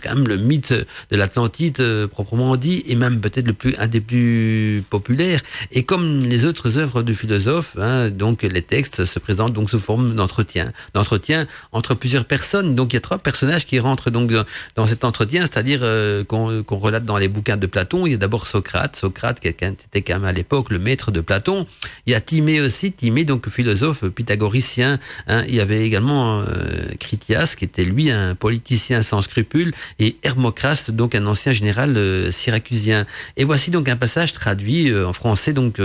[0.01, 3.87] quand même le mythe de l'Atlantide euh, proprement dit, et même peut-être le plus un
[3.87, 5.41] des plus populaires.
[5.71, 9.79] Et comme les autres œuvres de philosophes, hein, donc les textes se présentent donc sous
[9.79, 12.75] forme d'entretien, d'entretien entre plusieurs personnes.
[12.75, 14.31] Donc il y a trois personnages qui rentrent donc
[14.75, 18.05] dans, cet entretien, c'est-à-dire euh, qu'on relate dans les bouquins de Platon.
[18.05, 21.21] Il y a d'abord Socrate, Socrate qui était quand même à l'époque le maître de
[21.21, 21.67] Platon.
[22.05, 24.99] Il y a Timée aussi, Timée donc philosophe pythagoricien.
[25.27, 25.43] Hein.
[25.47, 30.91] Il y avait également euh, Critias qui était lui un politicien sans scrupules Et Hermocraste,
[30.91, 33.05] donc un ancien général euh, syracusien.
[33.37, 35.79] Et voici donc un passage traduit en français, donc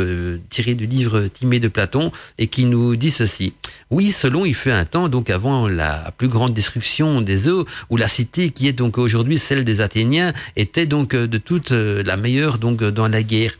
[0.50, 3.54] tiré du livre Timée de Platon, et qui nous dit ceci.
[3.90, 7.96] Oui, selon il fut un temps, donc avant la plus grande destruction des eaux, où
[7.96, 12.58] la cité qui est donc aujourd'hui celle des Athéniens était donc de toute la meilleure
[12.58, 13.52] donc dans la guerre.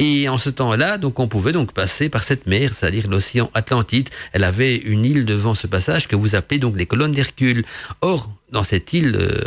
[0.00, 4.08] Et en ce temps-là, donc on pouvait donc passer par cette mer, c'est-à-dire l'océan Atlantide.
[4.32, 7.66] Elle avait une île devant ce passage que vous appelez donc les colonnes d'Hercule.
[8.00, 9.44] Or, dans cette île euh,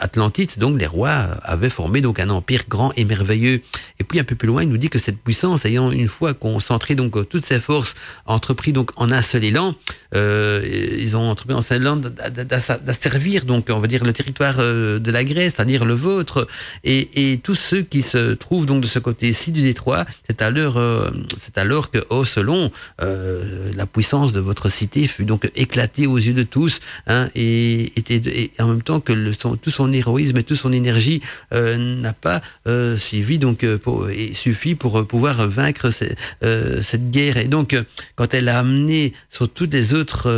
[0.00, 3.60] Atlantide, donc les rois avaient formé donc un empire grand et merveilleux.
[4.00, 6.34] Et puis un peu plus loin, il nous dit que cette puissance, ayant une fois
[6.34, 7.94] concentré donc toutes ses forces,
[8.26, 9.74] entrepris donc en un seul élan,
[10.14, 10.62] euh,
[10.98, 14.98] ils ont entrepris en un seul élan d'asservir donc on va dire le territoire euh,
[14.98, 16.46] de la Grèce, c'est-à-dire le vôtre,
[16.84, 20.76] et, et, tous ceux qui se trouvent donc de ce côté-ci du détroit, c'est alors
[20.76, 22.70] euh, c'est alors que oh selon
[23.02, 27.92] euh, la puissance de votre cité fut donc éclatée aux yeux de tous, hein, et
[27.98, 29.12] était et, en même temps que
[29.56, 31.20] tout son héroïsme et toute son énergie
[31.52, 37.36] euh, n'a pas euh, suivi donc euh, pour, suffit pour pouvoir vaincre cette guerre.
[37.36, 37.76] Et donc,
[38.16, 40.30] quand elle a amené sur toutes les autres,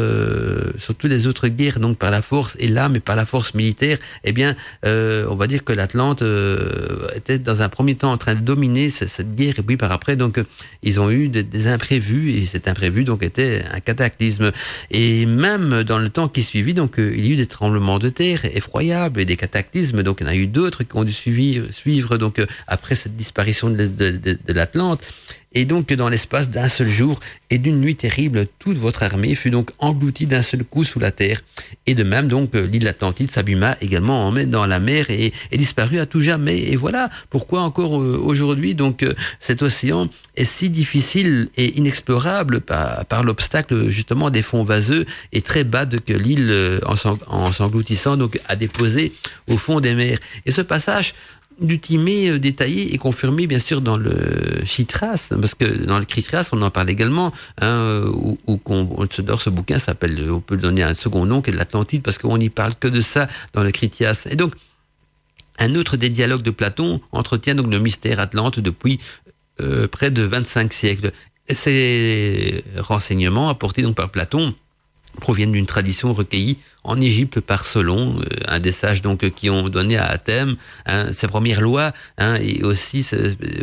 [0.78, 3.98] sur toutes autres guerres, donc par la force et l'âme et par la force militaire,
[4.24, 6.22] eh bien, on va dire que l'Atlante
[7.14, 10.16] était dans un premier temps en train de dominer cette, guerre, et puis par après,
[10.16, 10.40] donc,
[10.82, 14.52] ils ont eu des, des imprévus, et cet imprévu donc était un cataclysme.
[14.90, 18.10] Et même dans le temps qui suivit, donc, il y a eu des tremblements de
[18.10, 20.04] terre effroyables et des cataclysmes.
[20.04, 23.16] Donc, il y en a eu d'autres qui ont dû suivre, donc, euh, après cette
[23.16, 25.00] disparition de, de l'Atlante.
[25.58, 29.48] Et donc, dans l'espace d'un seul jour et d'une nuit terrible, toute votre armée fut
[29.48, 31.40] donc engloutie d'un seul coup sous la terre.
[31.86, 35.98] Et de même, donc, euh, l'île Atlantide s'abîma également dans la mer et, et disparut
[35.98, 36.58] à tout jamais.
[36.58, 42.60] Et voilà pourquoi encore euh, aujourd'hui, donc, euh, cet océan est si difficile et inexplorable
[42.60, 48.38] par, par l'obstacle, justement, des fonds vaseux et très bas que l'île, en s'engloutissant, donc,
[48.46, 49.14] a déposé
[49.48, 50.18] au fond des mers.
[50.44, 51.14] Et ce passage
[51.60, 56.50] du euh, détaillé et confirmé bien sûr dans le Chitras, parce que dans le Chitras
[56.52, 61.24] on en parle également, hein, où, où ce bouquin s'appelle, on peut donner un second
[61.24, 64.26] nom qui est l'Atlantide, parce qu'on n'y parle que de ça dans le Critias.
[64.30, 64.54] Et donc,
[65.58, 69.00] un autre des dialogues de Platon entretient donc le mystère atlante depuis
[69.60, 71.12] euh, près de 25 siècles.
[71.48, 74.54] ces renseignements apportés donc par Platon
[75.20, 79.68] proviennent d'une tradition recueillie en Égypte par Solon, euh, un des sages donc qui ont
[79.68, 83.06] donné à Athènes hein, ses premières lois, hein, et aussi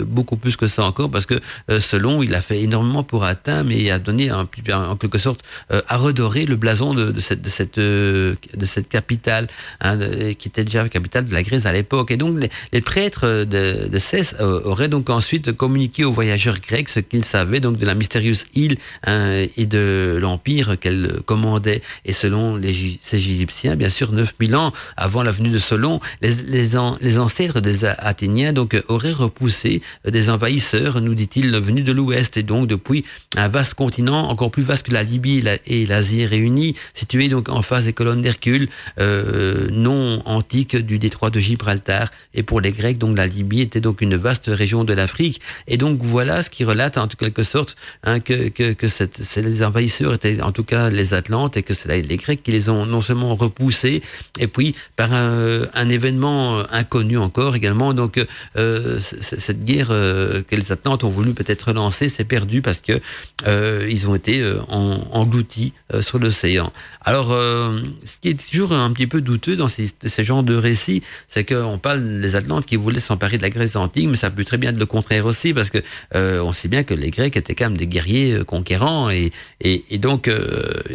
[0.05, 1.39] beaucoup plus que ça encore, parce que
[1.71, 5.81] euh, Solon, il a fait énormément pour Athènes et a donné en, quelque sorte euh,
[5.87, 9.47] à redorer le blason de, cette de cette de cette capitale,
[9.81, 9.97] hein,
[10.37, 12.11] qui était déjà la capitale de la Grèce à l'époque.
[12.11, 12.37] Et donc
[12.71, 17.77] les, prêtres de, de auraient donc ensuite communiqué aux voyageurs grecs ce qu'ils savaient donc
[17.77, 21.81] de la mystérieuse île hein, et de l'empire qu'elle commandait.
[22.05, 22.73] Et selon les
[23.13, 28.81] Égyptiens, bien sûr, 9000 ans avant la venue de Solon, les, ancêtres des Athéniens donc
[28.87, 34.29] auraient repoussé des envahisseurs, nous dit-il, venus de l'Ouest et donc depuis un vaste continent
[34.29, 38.21] encore plus vaste que la Libye et l'Asie réunis, situé donc en face des colonnes
[38.21, 42.09] d'Hercule, euh, non antique du détroit de Gibraltar.
[42.33, 45.41] Et pour les Grecs, donc la Libye était donc une vaste région de l'Afrique.
[45.67, 50.41] Et donc voilà ce qui relate en quelque sorte hein, que, que, les envahisseurs étaient
[50.41, 54.01] en tout cas les Atlantes et que c'est les Grecs qui les ont non repoussé,
[54.39, 57.93] et puis par un, événement inconnu encore également.
[57.93, 58.23] Donc
[58.57, 62.99] euh, cette guerre euh, que les Atlantes ont voulu peut-être relancer s'est perdue parce que
[63.47, 66.71] euh, ils ont été engloutis sur l'océan.
[67.05, 71.01] Alors, ce qui est toujours un petit peu douteux dans ces, ces genres de récits,
[71.27, 74.45] c'est qu'on parle des Atlantes qui voulaient s'emparer de la Grèce antique, mais ça peut
[74.45, 75.79] très bien être le contraire aussi, parce que
[76.13, 80.29] on sait bien que les Grecs étaient quand même des guerriers conquérants et, et, donc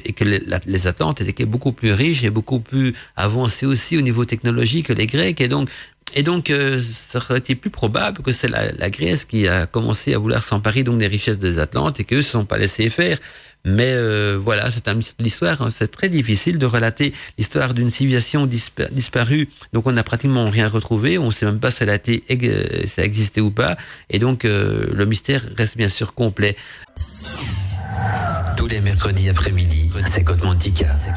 [0.05, 4.25] et que les, Atlantes étaient beaucoup plus riche et beaucoup plus avancé aussi au niveau
[4.25, 5.41] technologique que les Grecs.
[5.41, 5.69] Et donc,
[6.15, 10.15] et donc, euh, ça aurait été plus probable que c'est la, Grèce qui a commencé
[10.15, 12.91] à vouloir s'emparer donc des richesses des Atlantes et qu'eux ne se sont pas laissés
[12.91, 13.19] faire.
[13.65, 15.61] Mais euh, voilà, c'est un l'histoire.
[15.61, 15.71] Hein.
[15.71, 19.49] C'est très difficile de relater l'histoire d'une civilisation disparue.
[19.73, 21.19] Donc, on n'a pratiquement rien retrouvé.
[21.19, 22.25] On ne sait même pas si elle a été,
[22.87, 23.77] ça a existé ou pas.
[24.11, 26.57] Et donc, euh, le mystère reste bien sûr complet.
[28.57, 30.97] Tous les mercredis après-midi, c'est Côte Mantica.
[30.97, 31.13] C'est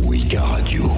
[0.00, 0.92] Wika Radio.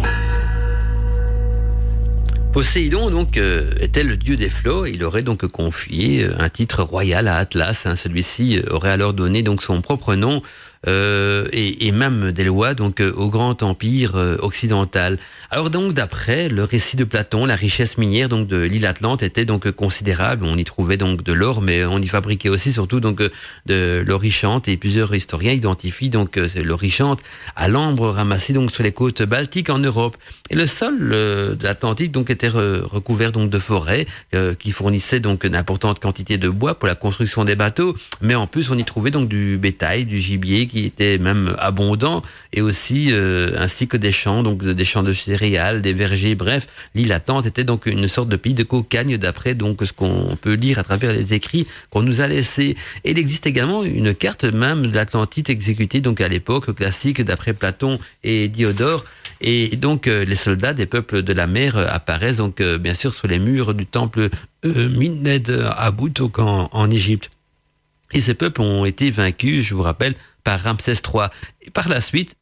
[2.53, 4.85] Poséidon donc euh, était le dieu des flots.
[4.85, 7.87] Il aurait donc confié euh, un titre royal à Atlas.
[7.87, 7.95] Hein.
[7.95, 10.43] Celui-ci aurait alors donné donc son propre nom
[10.87, 15.19] et, et, même des lois donc au grand empire occidental.
[15.51, 19.45] Alors donc d'après le récit de Platon, la richesse minière donc de l'île Atlante était
[19.45, 20.45] donc considérable.
[20.47, 23.23] On y trouvait donc de l'or, mais on y fabriquait aussi surtout donc
[23.67, 27.21] de l'orichante et plusieurs historiens identifient donc l'orichante
[27.57, 30.17] à l'ambre ramassé donc sur les côtes baltiques en Europe.
[30.49, 34.07] Et le sol de l'Atlantique donc était recouvert donc de forêts
[34.59, 38.47] qui fournissaient donc une importante quantité de bois pour la construction des bateaux, mais en
[38.47, 43.09] plus on y trouvait donc du bétail, du gibier qui était même abondant et aussi
[43.11, 47.47] euh, ainsi que des champs, donc des champs de céréales, des vergers, bref, l'île Atlante
[47.47, 50.85] était donc une sorte de pays de cocagne d'après donc ce qu'on peut lire à
[50.85, 52.77] travers les écrits qu'on nous a laissés.
[53.05, 57.53] Et il existe également une carte même de l'Atlantide exécutée donc à l'époque classique d'après
[57.53, 59.05] Platon et Diodore.
[59.41, 63.15] Et donc euh, les soldats des peuples de la mer apparaissent donc euh, bien sûr
[63.15, 64.29] sur les murs du temple
[64.65, 67.31] euh, à Boutok en, en Égypte.
[68.13, 71.29] Et ces peuples ont été vaincus, je vous rappelle, par Ramsès III.
[71.61, 72.37] Et par la suite,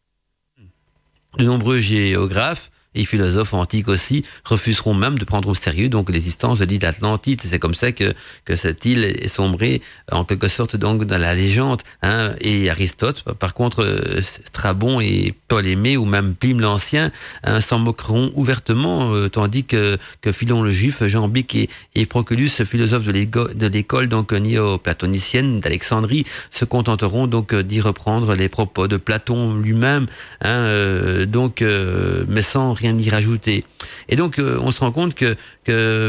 [1.36, 6.58] de nombreux géographes et philosophes antiques aussi refuseront même de prendre au sérieux donc l'existence
[6.58, 7.40] de l'île Atlantide.
[7.44, 8.14] C'est comme ça que,
[8.44, 11.82] que cette île est sombrée en quelque sorte donc dans la légende.
[12.02, 12.34] Hein.
[12.40, 17.10] Et Aristote, par contre, euh, Strabon et Ptolémée ou même Pline l'Ancien
[17.44, 22.06] hein, s'en moqueront ouvertement, euh, tandis que, que Philon le Juif, Jean Bic et, et
[22.06, 28.96] Proculus, philosophes de l'école donc néo-platonicienne d'Alexandrie, se contenteront donc d'y reprendre les propos de
[28.96, 30.06] Platon lui-même,
[30.42, 31.62] hein, euh, donc
[32.28, 33.64] mais sans rien y rajouter.
[34.08, 35.36] Et donc, euh, on se rend compte que,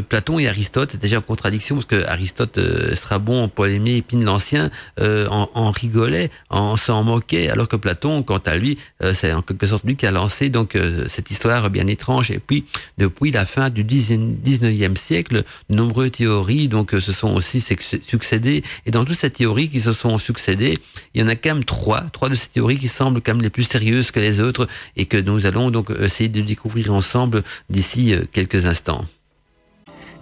[0.01, 4.23] Platon et Aristote étaient déjà en contradiction, parce que Aristote, euh, Strabon, Polémée et Pline
[4.25, 8.77] l'Ancien euh, en, en, rigolaient, en s'en moquaient, alors que Platon, quant à lui,
[9.13, 12.31] c'est en quelque sorte lui qui a lancé donc cette histoire bien étrange.
[12.31, 12.65] Et puis,
[12.97, 18.63] depuis la fin du 19e siècle, de nombreuses théories donc se sont aussi succédées.
[18.85, 20.77] Et dans toutes ces théories qui se sont succédées,
[21.13, 23.41] il y en a quand même trois, trois de ces théories qui semblent quand même
[23.41, 27.43] les plus sérieuses que les autres, et que nous allons donc essayer de découvrir ensemble
[27.69, 29.05] d'ici euh, quelques instants.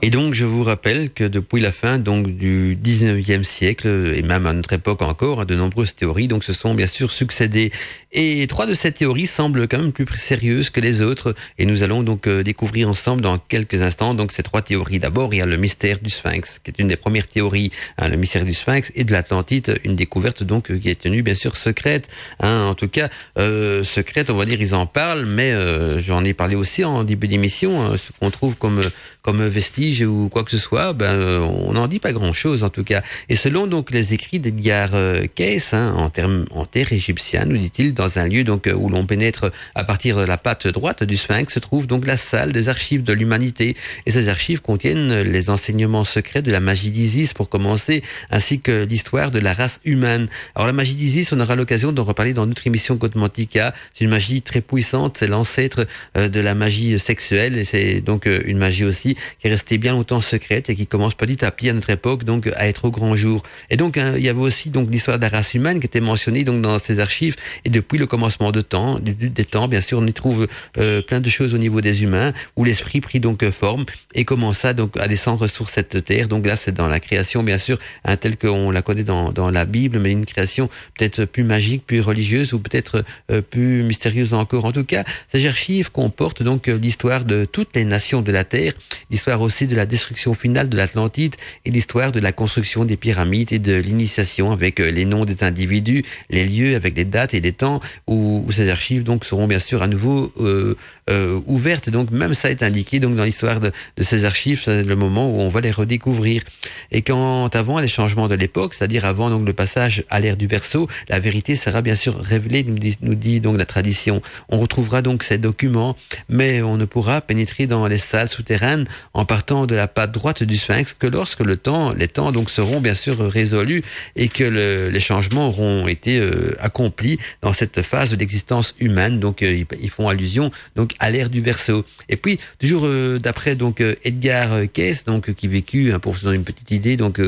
[0.03, 4.45] Et donc, je vous rappelle que depuis la fin donc du 19e siècle, et même
[4.45, 7.71] à notre époque encore, hein, de nombreuses théories donc se sont bien sûr succédées.
[8.11, 11.33] Et trois de ces théories semblent quand même plus sérieuses que les autres.
[11.57, 14.99] Et nous allons donc euh, découvrir ensemble dans quelques instants donc ces trois théories.
[14.99, 18.07] D'abord, il y a le mystère du Sphinx, qui est une des premières théories, hein,
[18.07, 21.35] le mystère du Sphinx et de l'Atlantide, une découverte donc euh, qui est tenue bien
[21.35, 22.07] sûr secrète.
[22.39, 26.23] Hein, en tout cas, euh, secrète, on va dire, ils en parlent, mais euh, j'en
[26.23, 28.83] ai parlé aussi en début d'émission, hein, ce qu'on trouve comme
[29.23, 32.83] comme vestige ou quoi que ce soit, ben on n'en dit pas grand-chose en tout
[32.83, 33.01] cas.
[33.29, 34.91] Et selon donc les écrits d'Edgar
[35.35, 39.05] Cayce, hein, en termes en terre égyptienne, nous dit-il, dans un lieu donc où l'on
[39.05, 42.69] pénètre à partir de la patte droite du Sphinx, se trouve donc la salle des
[42.69, 43.75] archives de l'humanité.
[44.05, 48.85] Et ces archives contiennent les enseignements secrets de la magie d'Isis pour commencer, ainsi que
[48.85, 50.27] l'histoire de la race humaine.
[50.55, 53.73] Alors la magie d'Isis, on aura l'occasion d'en reparler dans notre émission Godmantica.
[53.93, 55.85] C'est une magie très puissante, c'est l'ancêtre
[56.15, 60.21] de la magie sexuelle et c'est donc une magie aussi qui est restée bien longtemps
[60.21, 63.15] secrète et qui commence petit à petit à notre époque donc à être au grand
[63.15, 63.43] jour.
[63.69, 66.01] Et donc hein, il y avait aussi donc l'histoire de la race humaine qui était
[66.01, 69.81] mentionnée donc dans ces archives et depuis le commencement de temps, du, des temps, bien
[69.81, 70.47] sûr, on y trouve
[70.77, 74.73] euh, plein de choses au niveau des humains où l'esprit prit donc forme et commença
[74.73, 76.27] donc à descendre sur cette terre.
[76.27, 79.51] Donc là, c'est dans la création, bien sûr, hein, telle qu'on la connaît dans, dans
[79.51, 84.33] la Bible, mais une création peut-être plus magique, plus religieuse ou peut-être euh, plus mystérieuse
[84.33, 84.65] encore.
[84.65, 88.73] En tout cas, ces archives comportent donc l'histoire de toutes les nations de la terre,
[89.11, 93.51] l'histoire aussi de la destruction finale de l'Atlantide et l'histoire de la construction des pyramides
[93.51, 97.53] et de l'initiation avec les noms des individus, les lieux avec les dates et les
[97.53, 100.75] temps où, où ces archives donc seront bien sûr à nouveau euh,
[101.09, 101.89] euh, ouvertes.
[101.89, 105.29] Donc même ça est indiqué donc dans l'histoire de, de, ces archives, c'est le moment
[105.29, 106.43] où on va les redécouvrir.
[106.91, 110.47] Et quand avant les changements de l'époque, c'est-à-dire avant donc le passage à l'ère du
[110.47, 114.21] verso, la vérité sera bien sûr révélée, nous dit, nous dit donc la tradition.
[114.49, 115.95] On retrouvera donc ces documents,
[116.29, 120.43] mais on ne pourra pénétrer dans les salles souterraines en partant de la patte droite
[120.43, 123.83] du sphinx que lorsque le temps, les temps donc seront bien sûr résolus
[124.15, 129.19] et que le, les changements auront été euh, accomplis dans cette phase d'existence humaine.
[129.19, 131.85] Donc euh, ils, font allusion donc à l'ère du Verseau.
[132.09, 136.25] Et puis toujours euh, d'après donc euh, Edgar Cayce, donc qui vécut hein, pour vous
[136.25, 137.21] donner une petite idée donc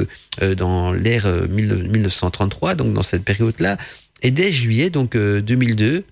[0.57, 3.77] dans l'ère 1933, donc dans cette période-là.
[4.21, 6.03] Et dès juillet donc 2002,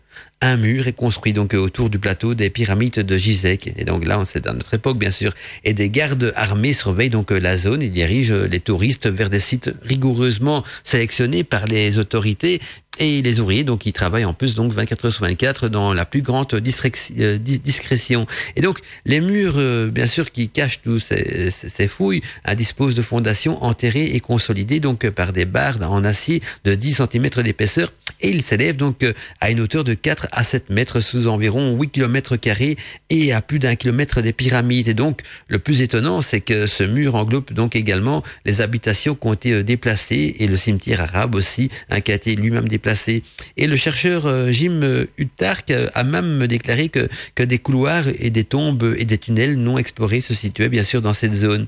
[0.42, 3.74] un mur est construit donc autour du plateau des pyramides de Gizek.
[3.76, 5.34] Et donc là, c'est dans notre époque, bien sûr.
[5.64, 9.74] Et des gardes armés surveillent donc la zone et dirigent les touristes vers des sites
[9.84, 12.62] rigoureusement sélectionnés par les autorités
[13.00, 16.06] et les ouvriers, donc, ils travaillent en plus, donc, 24 heures sur 24 dans la
[16.06, 18.26] plus grande euh, discrétion.
[18.56, 23.02] Et donc, les murs, euh, bien sûr, qui cachent tous ces, fouilles, hein, disposent de
[23.02, 27.94] fondations enterrées et consolidées, donc, par des barres en acier de 10 cm d'épaisseur.
[28.22, 29.94] Et ils s'élèvent, donc, euh, à une hauteur de
[30.28, 32.78] 4 à 7 mètres sous environ 8 km carrés
[33.10, 34.88] et à plus d'un kilomètre des pyramides.
[34.88, 39.28] Et donc, le plus étonnant, c'est que ce mur englobe donc également les habitations qui
[39.28, 43.24] ont été déplacées et le cimetière arabe aussi, hein, qui a été lui-même déplacé
[43.56, 44.82] et le chercheur euh, Jim
[45.18, 49.78] Uttark a même déclaré que, que des couloirs et des tombes et des tunnels non
[49.78, 51.68] explorés se situaient bien sûr dans cette zone.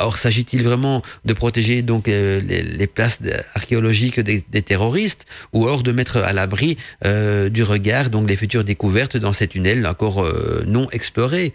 [0.00, 3.18] Or, s'agit-il vraiment de protéger donc euh, les, places
[3.54, 8.64] archéologiques des, terroristes, ou or de mettre à l'abri euh, du regard donc les futures
[8.64, 10.26] découvertes dans ces tunnels encore
[10.66, 11.52] non explorés?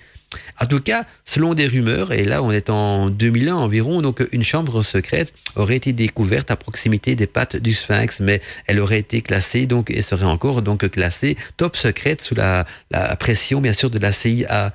[0.59, 4.43] En tout cas, selon des rumeurs, et là on est en 2001 environ, donc une
[4.43, 9.21] chambre secrète aurait été découverte à proximité des pattes du sphinx, mais elle aurait été
[9.21, 12.65] classée donc et serait encore donc classée top secrète sous la
[13.19, 14.73] pression bien sûr de la CIA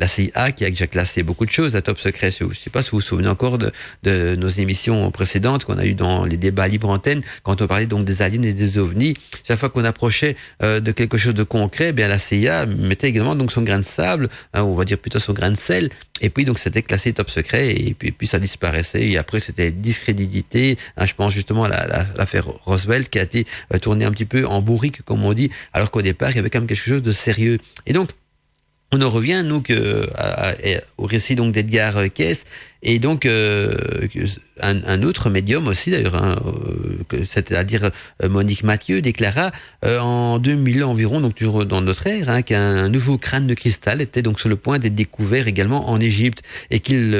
[0.00, 2.30] la CIA qui a déjà classé beaucoup de choses à top secret.
[2.30, 3.70] Je ne sais pas si vous vous souvenez encore de,
[4.02, 7.86] de nos émissions précédentes qu'on a eues dans les débats libre antenne, quand on parlait
[7.86, 9.14] donc des aliens et des ovnis.
[9.46, 13.08] Chaque fois qu'on approchait euh, de quelque chose de concret, eh bien la CIA mettait
[13.08, 15.90] également donc son grain de sable, hein, on va dire plutôt son grain de sel,
[16.20, 19.70] et puis donc c'était classé top secret, et puis, puis ça disparaissait, et après c'était
[19.70, 20.78] discrédité.
[20.96, 21.68] Hein, je pense justement à
[22.16, 25.34] l'affaire la, Roosevelt qui a été euh, tournée un petit peu en bourrique, comme on
[25.34, 27.58] dit, alors qu'au départ il y avait quand même quelque chose de sérieux.
[27.86, 28.10] Et donc
[28.92, 30.08] on en revient, nous, que,
[30.98, 32.44] au récit donc d'Edgar Cayce,
[32.82, 33.74] et donc, euh,
[34.60, 36.36] un, un, autre médium aussi, d'ailleurs, hein,
[37.12, 37.90] euh, c'est-à-dire
[38.22, 39.52] euh, Monique Mathieu, déclara
[39.82, 44.22] en 2000 environ, donc toujours dans notre ère, hein, qu'un nouveau crâne de cristal était
[44.22, 47.16] donc sur le point d'être découvert également en Égypte et qu'il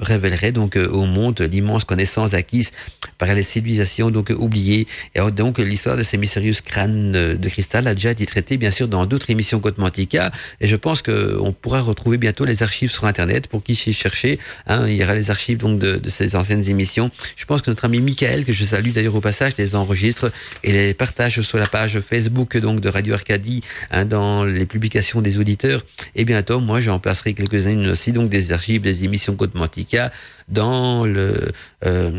[0.00, 2.70] révélerait donc au monde l'immense connaissance acquise
[3.18, 4.86] par les civilisations donc oubliées.
[5.14, 8.88] Et donc, l'histoire de ces mystérieux crânes de cristal a déjà été traitée, bien sûr,
[8.88, 10.32] dans d'autres émissions Cotmantica.
[10.60, 14.38] Et je pense qu'on pourra retrouver bientôt les archives sur Internet pour qui s'y chercher
[14.66, 17.10] Hein, il y aura les archives donc de, ces anciennes émissions.
[17.36, 20.30] Je pense que notre ami Michael, que je salue d'ailleurs au passage, les enregistre
[20.62, 25.20] et les partage sur la page Facebook donc de Radio Arcadie hein, dans les publications
[25.20, 25.84] des auditeurs.
[26.14, 30.12] Et bientôt, moi, j'en placerai quelques-unes aussi, donc des archives, des émissions Côte Mantica
[30.52, 31.50] dans le
[31.84, 32.10] euh,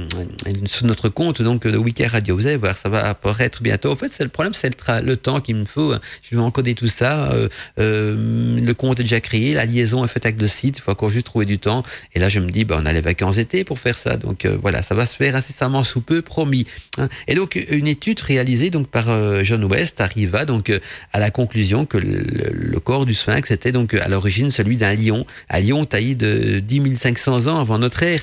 [0.65, 2.35] sur notre compte donc de Weekend Radio.
[2.35, 3.91] Vous allez voir, ça va apparaître bientôt.
[3.91, 5.93] En fait, c'est le problème, c'est le, temps qu'il me faut.
[6.21, 7.31] Je vais encoder tout ça.
[7.31, 7.47] Euh,
[7.79, 10.79] euh, le compte est déjà créé, la liaison est faite avec le site.
[10.79, 11.83] Il faut encore juste trouver du temps.
[12.13, 14.17] Et là, je me dis, ben, on a les vacances été pour faire ça.
[14.17, 16.65] Donc euh, voilà, ça va se faire incessamment sous peu, promis.
[16.97, 17.07] Hein.
[17.27, 20.71] Et donc une étude réalisée donc par euh, John West arriva donc
[21.11, 24.93] à la conclusion que le, le corps du sphinx était donc à l'origine celui d'un
[24.93, 28.22] lion, un lion taillé de 10 500 ans avant notre ère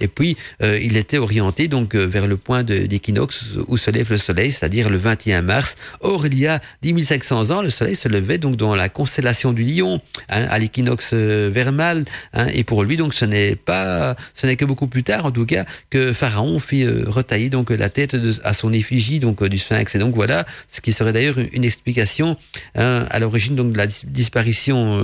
[0.00, 4.10] et puis, euh, il était orienté donc euh, vers le point d'équinoxe où se lève
[4.10, 5.76] le soleil, c'est-à-dire le 21 mars.
[6.00, 9.52] Or, il y a 10 500 ans, le soleil se levait donc dans la constellation
[9.52, 12.04] du Lion, hein, à l'équinoxe euh, vermal.
[12.32, 15.30] Hein, et pour lui, donc, ce n'est pas, ce n'est que beaucoup plus tard, en
[15.30, 19.58] tout cas, que Pharaon fit retailler donc la tête de, à son effigie donc du
[19.58, 19.94] Sphinx.
[19.94, 22.36] Et donc voilà, ce qui serait d'ailleurs une explication
[22.74, 25.02] hein, à l'origine donc de la disparition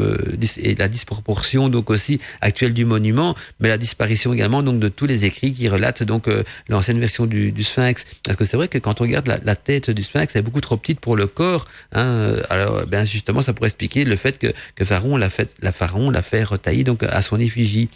[0.59, 5.07] et la disproportion donc aussi actuelle du monument, mais la disparition également donc de tous
[5.07, 8.05] les écrits qui relatent donc euh, l'ancienne version du, Sphinx.
[8.25, 10.61] Parce que c'est vrai que quand on regarde la, tête du Sphinx, elle est beaucoup
[10.61, 11.67] trop petite pour le corps.
[11.93, 12.37] Hein.
[12.51, 16.11] Alors, ben justement, ça pourrait expliquer le fait que, que Pharaon l'a fait, la Pharaon
[16.11, 17.89] l'a fait retailler donc à son effigie.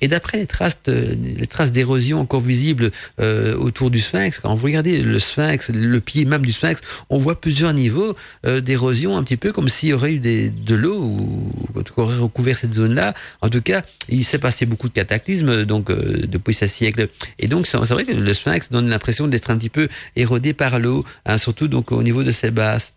[0.00, 2.90] Et d'après les traces, les traces d'érosion encore visibles
[3.20, 6.80] euh, autour du sphinx, quand vous regardez le sphinx, le pied même du sphinx,
[7.10, 10.74] on voit plusieurs niveaux euh, d'érosion, un petit peu comme s'il y aurait eu de
[10.74, 11.52] l'eau ou
[11.94, 13.14] qu'on aurait recouvert cette zone-là.
[13.42, 17.08] En tout cas, il s'est passé beaucoup de cataclysmes donc euh, depuis ce siècle.
[17.38, 20.78] Et donc, c'est vrai que le sphinx donne l'impression d'être un petit peu érodé par
[20.78, 22.94] l'eau, hein, surtout donc au niveau de ses bases.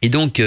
[0.00, 0.40] Et donc,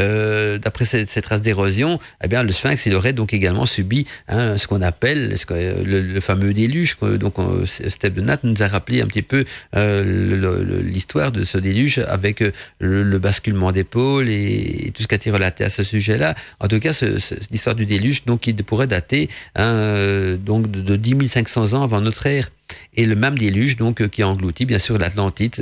[0.00, 4.06] euh, d'après cette, cette, trace d'érosion, eh bien, le sphinx, il aurait donc également subi
[4.28, 6.96] hein, ce qu'on appelle le, le, fameux déluge.
[7.00, 7.34] Donc,
[7.66, 9.44] Steph de nous a rappelé un petit peu
[9.76, 15.16] euh, l'histoire de ce déluge avec euh, le, basculement d'épaule et, tout ce qui a
[15.16, 16.34] été relaté à ce sujet-là.
[16.60, 17.18] En tout cas, ce,
[17.50, 22.00] l'histoire du déluge, donc, il pourrait dater hein, donc de, de 10 500 ans avant
[22.00, 22.50] notre ère
[22.96, 25.54] et le même déluge donc qui a englouti bien sûr l'Atlantide,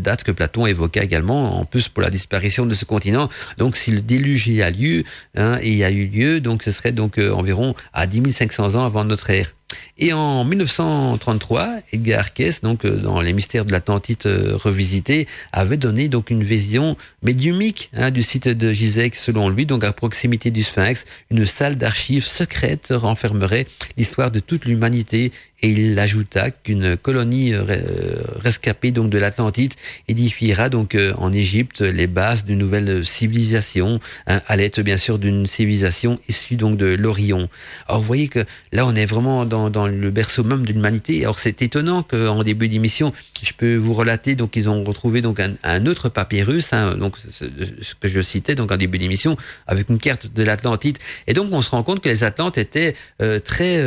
[0.00, 3.28] date que Platon évoqua également en plus pour la disparition de ce continent.
[3.76, 5.04] Si le déluge y a lieu
[5.36, 8.84] hein, y a eu lieu, donc ce serait donc euh, environ à 10 500 ans
[8.84, 9.52] avant notre ère.
[9.98, 15.76] Et en 1933, Edgar Cayce, donc euh, dans les mystères de l'Atlantide euh, revisité, avait
[15.76, 20.50] donné donc une vision médiumique hein, du site de Gizek, selon lui, donc à proximité
[20.50, 23.66] du Sphinx, une salle d'archives secrète renfermerait
[23.96, 27.64] l'histoire de toute l'humanité et il ajouta qu'une colonie euh,
[28.36, 29.74] rescapée donc de l'Atlantide
[30.06, 33.98] édifiera donc en Égypte les bases d'une nouvelle civilisation
[34.28, 37.48] hein, à l'aide bien sûr d'une civilisation issue donc de l'Orion.
[37.88, 41.22] Alors vous voyez que là on est vraiment dans, dans le berceau même de l'humanité.
[41.22, 45.40] Alors c'est étonnant qu'en début d'émission je peux vous relater donc ils ont retrouvé donc
[45.40, 47.44] un, autre papyrus hein, donc ce,
[48.00, 49.36] que je citais donc en début d'émission
[49.66, 52.94] avec une carte de l'Atlantide et donc on se rend compte que les Atlantes étaient
[53.22, 53.78] euh, très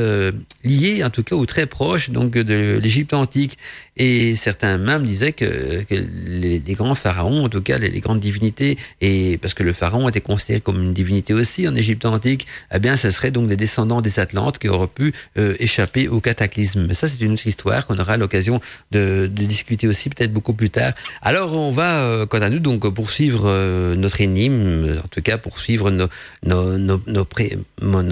[0.64, 3.58] liés en tout cas ou très proche donc de l'Égypte antique.
[3.98, 9.38] Et certains même disaient que, les, grands pharaons, en tout cas les, grandes divinités, et
[9.38, 12.96] parce que le pharaon était considéré comme une divinité aussi en Égypte antique, eh bien,
[12.96, 16.86] ce serait donc des descendants des Atlantes qui auraient pu euh, échapper au cataclysme.
[16.88, 18.62] Mais ça, c'est une autre histoire qu'on aura l'occasion
[18.92, 20.94] de, discuter aussi peut-être beaucoup plus tard.
[21.22, 25.38] Alors, on va, euh, quant à nous, donc poursuivre euh, notre énigme, en tout cas
[25.38, 26.08] poursuivre nos,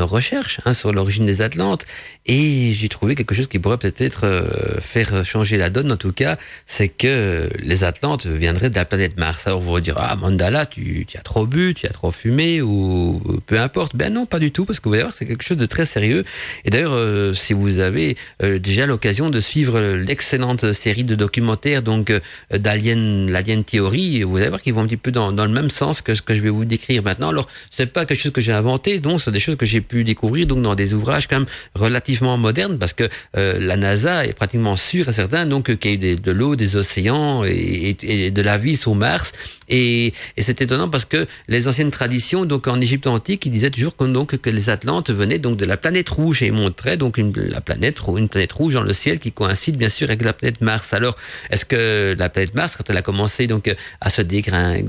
[0.06, 1.86] recherches hein, sur l'origine des Atlantes.
[2.26, 4.26] Et j'ai trouvé quelque chose qui pourrait peut-être
[4.82, 9.18] faire changer la donne en tout cas, c'est que les Atlantes viendraient de la planète
[9.18, 9.48] Mars.
[9.48, 13.22] Alors vous vous dire, ah Mandala, tu, as trop bu, tu as trop fumé, ou
[13.46, 13.96] peu importe.
[13.96, 15.86] Ben non, pas du tout, parce que vous allez voir, c'est quelque chose de très
[15.86, 16.24] sérieux.
[16.66, 21.82] Et d'ailleurs, euh, si vous avez euh, déjà l'occasion de suivre l'excellente série de documentaires
[21.82, 22.20] donc euh,
[22.52, 26.02] d'Alien, l'Alien Theory, vous allez voir qu'ils vont un petit peu dans, le même sens
[26.02, 27.30] que ce que je vais vous décrire maintenant.
[27.30, 30.04] Alors, c'est pas quelque chose que j'ai inventé, donc c'est des choses que j'ai pu
[30.04, 34.76] découvrir donc dans des ouvrages quand même relativement modernes, parce que la NASA est pratiquement
[34.76, 38.42] sûre et certain donc qu'il y a eu de l'eau, des océans et, et, de
[38.42, 39.34] la vie sur Mars.
[39.70, 43.70] Et, et c'est étonnant parce que les anciennes traditions, donc en Égypte antique, ils disaient
[43.70, 47.18] toujours que, donc, que les Atlantes venaient donc de la planète rouge et montraient donc
[47.18, 50.34] une, la planète, une planète rouge dans le ciel qui coïncide bien sûr avec la
[50.34, 50.94] planète Mars.
[50.94, 51.16] Alors,
[51.50, 54.84] est-ce que la planète Mars, quand elle a commencé donc à se dégringuer,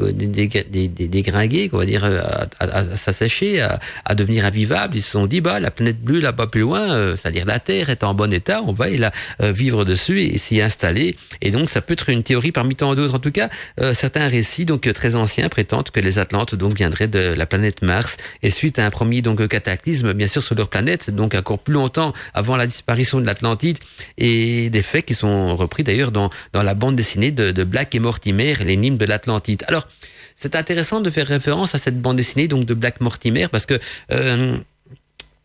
[1.72, 3.60] on va dire, à, à, s'assécher,
[4.04, 7.16] à, devenir invivable, ils se sont dit, bah, la planète bleue là-bas plus loin, euh,
[7.16, 9.12] c'est-à-dire la Terre est en bon état, on va y la,
[9.42, 11.16] euh, vivre dessus et s'y installer.
[11.40, 13.14] Et donc, ça peut être une théorie parmi tant d'autres.
[13.14, 13.48] En tout cas,
[13.80, 17.46] euh, certains récits donc euh, très anciens prétendent que les Atlantes donc viendraient de la
[17.46, 21.34] planète Mars et suite à un premier donc cataclysme bien sûr sur leur planète donc
[21.34, 23.78] encore plus longtemps avant la disparition de l'Atlantide
[24.16, 27.94] et des faits qui sont repris d'ailleurs dans dans la bande dessinée de, de Black
[27.96, 29.64] et Mortimer l'énigme de l'Atlantide.
[29.66, 29.88] Alors
[30.36, 33.78] c'est intéressant de faire référence à cette bande dessinée donc de Black Mortimer parce que
[34.12, 34.56] euh,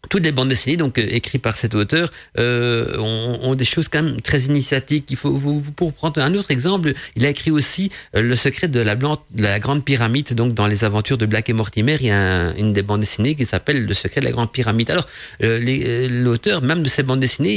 [0.09, 4.03] toutes les bandes dessinées donc euh, écrites par cet auteur euh, ont, des choses quand
[4.03, 5.05] même très initiatiques.
[5.09, 8.67] Il faut vous, pour prendre un autre exemple, il a écrit aussi euh, le secret
[8.67, 8.95] de la,
[9.59, 10.33] grande pyramide.
[10.33, 13.35] Donc dans les aventures de Black et Mortimer, il y a une des bandes dessinées
[13.35, 14.89] qui s'appelle le secret de la grande pyramide.
[14.91, 15.07] Alors
[15.43, 17.55] euh, l'auteur même de ces bandes dessinées,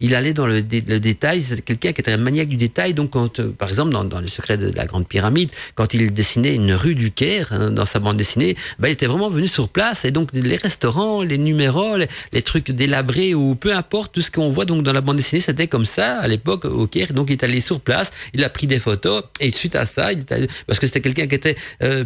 [0.00, 1.42] il, allait dans le, détail.
[1.42, 2.94] C'est quelqu'un qui était maniaque du détail.
[2.94, 3.12] Donc
[3.58, 6.94] par exemple dans, dans, le secret de la grande pyramide, quand il dessinait une rue
[6.94, 10.10] du Caire hein, dans sa bande dessinée, ben, il était vraiment venu sur place et
[10.10, 11.83] donc les restaurants, les numéros
[12.32, 15.40] les, trucs délabrés ou peu importe, tout ce qu'on voit donc dans la bande dessinée,
[15.40, 17.12] c'était comme ça à l'époque au Caire.
[17.12, 20.08] Donc il est allé sur place, il a pris des photos et suite à ça,
[20.66, 22.04] parce que c'était quelqu'un qui était euh,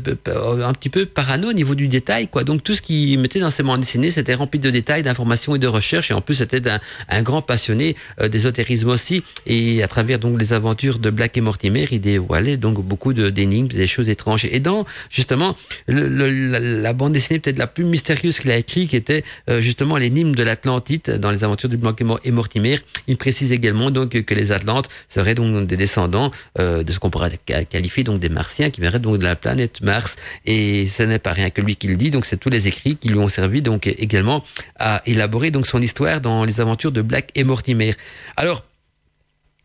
[0.64, 2.45] un petit peu parano au niveau du détail, quoi.
[2.45, 5.59] Donc tout ce qu'il mettait dans ses bandes dessinées, c'était rempli de détails, d'informations et
[5.59, 6.11] de recherches.
[6.11, 6.62] Et en plus, c'était
[7.09, 9.22] un, grand passionné euh, d'ésotérisme aussi.
[9.47, 13.68] Et à travers donc les aventures de Black et Mortimer, il dévoilait donc beaucoup d'énigmes,
[13.68, 14.45] des choses étranges.
[14.45, 15.57] Et dans justement
[15.89, 20.35] la, bande dessinée peut-être la plus mystérieuse qu'il a écrit, qui était euh, justement l'énigme
[20.35, 21.95] de l'Atlantide dans les aventures du Blanc
[22.25, 22.79] et Mortimer.
[23.07, 27.11] Il précise également donc que les Atlantes seraient donc des descendants euh, de ce qu'on
[27.11, 27.39] pourrait
[27.69, 30.16] qualifier donc des Martiens qui viendraient donc de la planète Mars.
[30.47, 32.97] Et ce n'est pas rien que lui qui le dit, donc c'est tous les écrits
[32.97, 34.43] qui lui ont servi donc également
[34.79, 37.95] à élaborer son histoire dans les aventures de Black et Mortimer.
[38.37, 38.64] Alors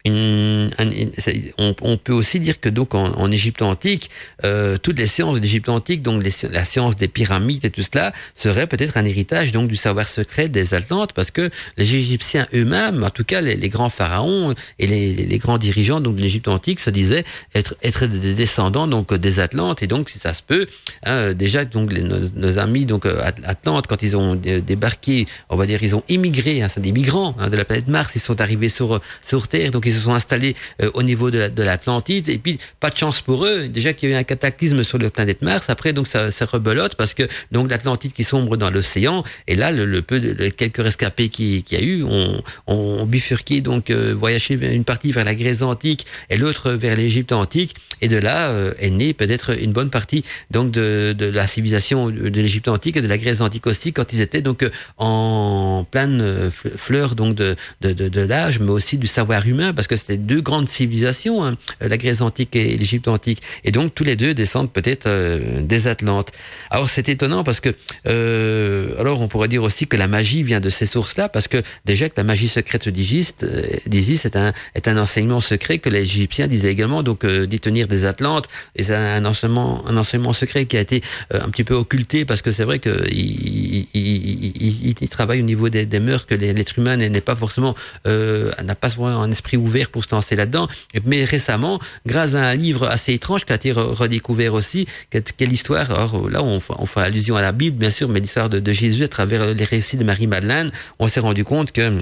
[0.05, 4.09] on, peut aussi dire que donc en, en Égypte antique,
[4.43, 8.11] euh, toutes les sciences de l'Égypte antique, donc la science des pyramides et tout cela,
[8.35, 13.03] serait peut-être un héritage donc du savoir secret des Atlantes, parce que les Égyptiens eux-mêmes,
[13.03, 16.49] en tout cas les, les grands pharaons et les, les, grands dirigeants donc de l'Égypte
[16.49, 17.23] antique, se disaient
[17.55, 20.67] être être des descendants donc des Atlantes, et donc si ça se peut,
[21.05, 25.65] hein, déjà donc nos, nos, amis donc euh, Atlantes quand ils ont débarqué, on va
[25.65, 28.41] dire ils ont immigré, hein, c'est des migrants hein, de la planète Mars, ils sont
[28.41, 30.55] arrivés sur sur Terre, donc ils se sont installés
[30.93, 32.29] au niveau de l'Atlantide.
[32.29, 33.67] Et puis, pas de chance pour eux.
[33.67, 35.69] Déjà qu'il y a eu un cataclysme sur le planète Mars.
[35.69, 39.23] Après, donc, ça, ça rebelote parce que, donc, l'Atlantide qui sombre dans l'océan.
[39.47, 43.91] Et là, le, peu de, quelques rescapés qui, qui a eu ont, ont bifurqué, donc,
[43.91, 47.75] voyagé une partie vers la Grèce antique et l'autre vers l'Égypte antique.
[48.01, 52.67] Et de là est née peut-être une bonne partie, donc, de, la civilisation de l'Égypte
[52.67, 54.65] antique et de la Grèce antique aussi, quand ils étaient donc
[54.97, 60.17] en pleine fleur donc de, de, de, l'âge, mais aussi du savoir humain, que c'était
[60.17, 63.41] deux grandes civilisations, hein, la Grèce antique et l'Égypte antique.
[63.63, 66.31] Et donc tous les deux descendent peut-être euh, des Atlantes.
[66.69, 67.69] Alors c'est étonnant parce que,
[68.07, 71.61] euh, alors on pourrait dire aussi que la magie vient de ces sources-là, parce que
[71.85, 76.01] déjà que la magie secrète d'Isis euh, est un, est un enseignement secret que les
[76.01, 80.65] Égyptiens disaient également, donc d'y tenir des Atlantes, et c'est un enseignement, un enseignement secret
[80.65, 82.79] qui a été un petit peu occulté, parce que c'est vrai
[83.11, 87.75] il, il, il, travaille au niveau des, des mœurs que l'être humain n'est pas forcément,
[88.05, 90.67] n'a pas souvent un esprit ouvert pour se lancer là-dedans.
[91.05, 95.91] Mais récemment, grâce à un livre assez étrange qui a été redécouvert aussi, quelle histoire,
[95.91, 99.03] alors là on, fait allusion à la Bible bien sûr, mais l'histoire de, de Jésus
[99.03, 102.01] à travers les récits de Marie-Madeleine, on s'est rendu compte que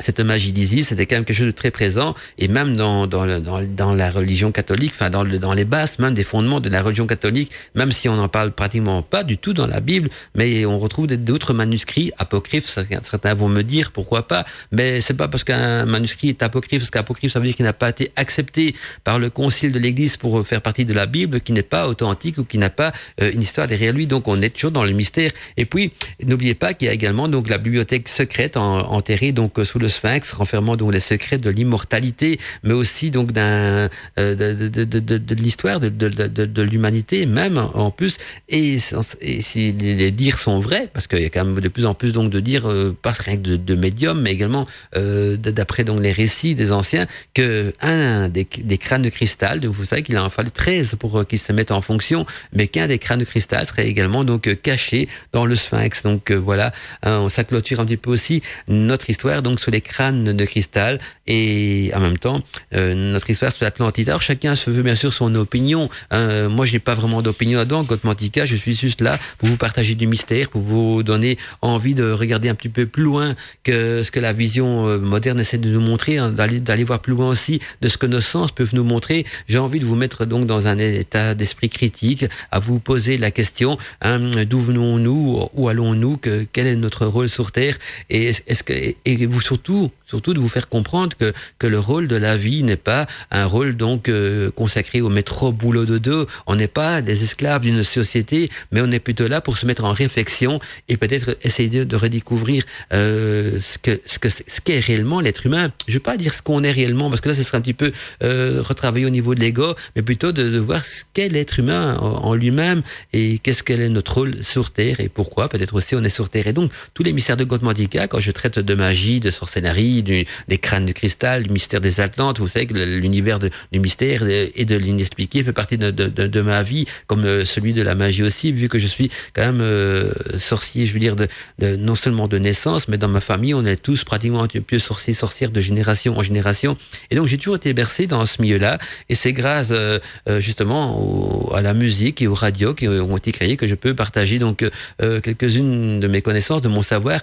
[0.00, 3.40] cette magie d'Isis, c'était quand même quelque chose de très présent, et même dans, dans,
[3.40, 6.68] dans, dans la religion catholique, enfin dans, le, dans les bases même des fondements de
[6.68, 10.10] la religion catholique, même si on n'en parle pratiquement pas du tout dans la Bible,
[10.34, 15.28] mais on retrouve d'autres manuscrits apocryphes, certains vont me dire pourquoi pas, mais c'est pas
[15.28, 18.74] parce qu'un manuscrit est apocryphe, parce qu'apocryphe ça veut dire qu'il n'a pas été accepté
[19.04, 22.38] par le concile de l'Église pour faire partie de la Bible, qui n'est pas authentique
[22.38, 22.92] ou qui n'a pas
[23.22, 25.30] euh, une histoire derrière lui, donc on est toujours dans le mystère.
[25.56, 25.92] Et puis,
[26.22, 30.32] n'oubliez pas qu'il y a également donc la bibliothèque secrète enterrée donc sous le sphinx,
[30.32, 35.34] renfermant donc les secrets de l'immortalité, mais aussi donc d'un euh, de, de, de, de,
[35.34, 38.18] l'histoire de, l'humanité même en plus.
[38.48, 41.94] Et, si les dires sont vrais, parce qu'il y a quand même de plus en
[41.94, 44.66] plus donc de dire euh, pas rien que de, de médium, mais également
[44.96, 49.72] euh, d'après donc les récits des anciens, que un des, des crânes de cristal, donc
[49.72, 52.86] vous savez qu'il en fallu 13 pour euh, qu'ils se mettent en fonction, mais qu'un
[52.86, 56.02] des crânes de cristal serait également donc caché dans le sphinx.
[56.02, 56.72] Donc voilà,
[57.02, 61.00] hein, ça clôture un petit peu aussi notre histoire donc sur les crânes de cristal
[61.26, 62.40] et en même temps
[62.74, 64.08] euh, notre histoire sur l'Atlantide.
[64.08, 65.90] Alors chacun se veut bien sûr son opinion.
[66.10, 66.48] Hein.
[66.48, 67.82] moi, je n'ai pas vraiment d'opinion là-dedans.
[67.82, 72.10] Gotmantica, je suis juste là pour vous partager du mystère, pour vous donner envie de
[72.10, 75.68] regarder un petit peu plus loin que ce que la vision euh, moderne essaie de
[75.68, 78.74] nous montrer, hein, d'aller d'aller voir plus loin aussi de ce que nos sens peuvent
[78.74, 79.26] nous montrer.
[79.48, 83.32] J'ai envie de vous mettre donc dans un état d'esprit critique, à vous poser la
[83.32, 84.18] question hein,
[84.48, 87.76] d'où venons-nous, où allons-nous, que quel est notre rôle sur Terre,
[88.08, 89.63] et est-ce que et vous surtout
[90.06, 93.46] surtout, de vous faire comprendre que, que le rôle de la vie n'est pas un
[93.46, 96.26] rôle donc euh, consacré au métro boulot de deux.
[96.46, 99.84] On n'est pas des esclaves d'une société, mais on est plutôt là pour se mettre
[99.84, 105.20] en réflexion et peut-être essayer de, redécouvrir euh, ce que ce que ce qu'est réellement
[105.20, 105.70] l'être humain.
[105.86, 107.72] Je vais pas dire ce qu'on est réellement parce que là ce serait un petit
[107.72, 107.92] peu
[108.22, 112.34] euh, retravailler au niveau de l'ego, mais plutôt de, voir ce qu'est l'être humain en,
[112.34, 116.08] lui-même et qu'est-ce qu'elle est notre rôle sur terre et pourquoi peut-être aussi on est
[116.08, 116.46] sur terre.
[116.48, 120.26] Et donc tous les mystères de Godmandica, quand je traite de magie, de sorcellerie du,
[120.48, 122.38] des crânes de cristal, du mystère des Atlantes.
[122.38, 127.24] Vous savez que l'univers du mystère et de l'inexpliqué fait partie de, ma vie, comme
[127.24, 130.92] euh, celui de la magie aussi, vu que je suis quand même euh, sorcier, je
[130.92, 131.16] veux dire,
[131.60, 135.14] non seulement de naissance, mais dans ma famille, on est tous pratiquement un peu sorciers,
[135.14, 136.76] sorcières de génération en génération.
[137.10, 138.78] Et donc j'ai toujours été bercé dans ce milieu-là,
[139.08, 139.98] et c'est grâce euh,
[140.40, 144.38] justement à la musique et aux radios qui ont été créées que je peux partager
[144.38, 144.64] donc
[144.98, 147.20] quelques-unes de mes connaissances, de mon savoir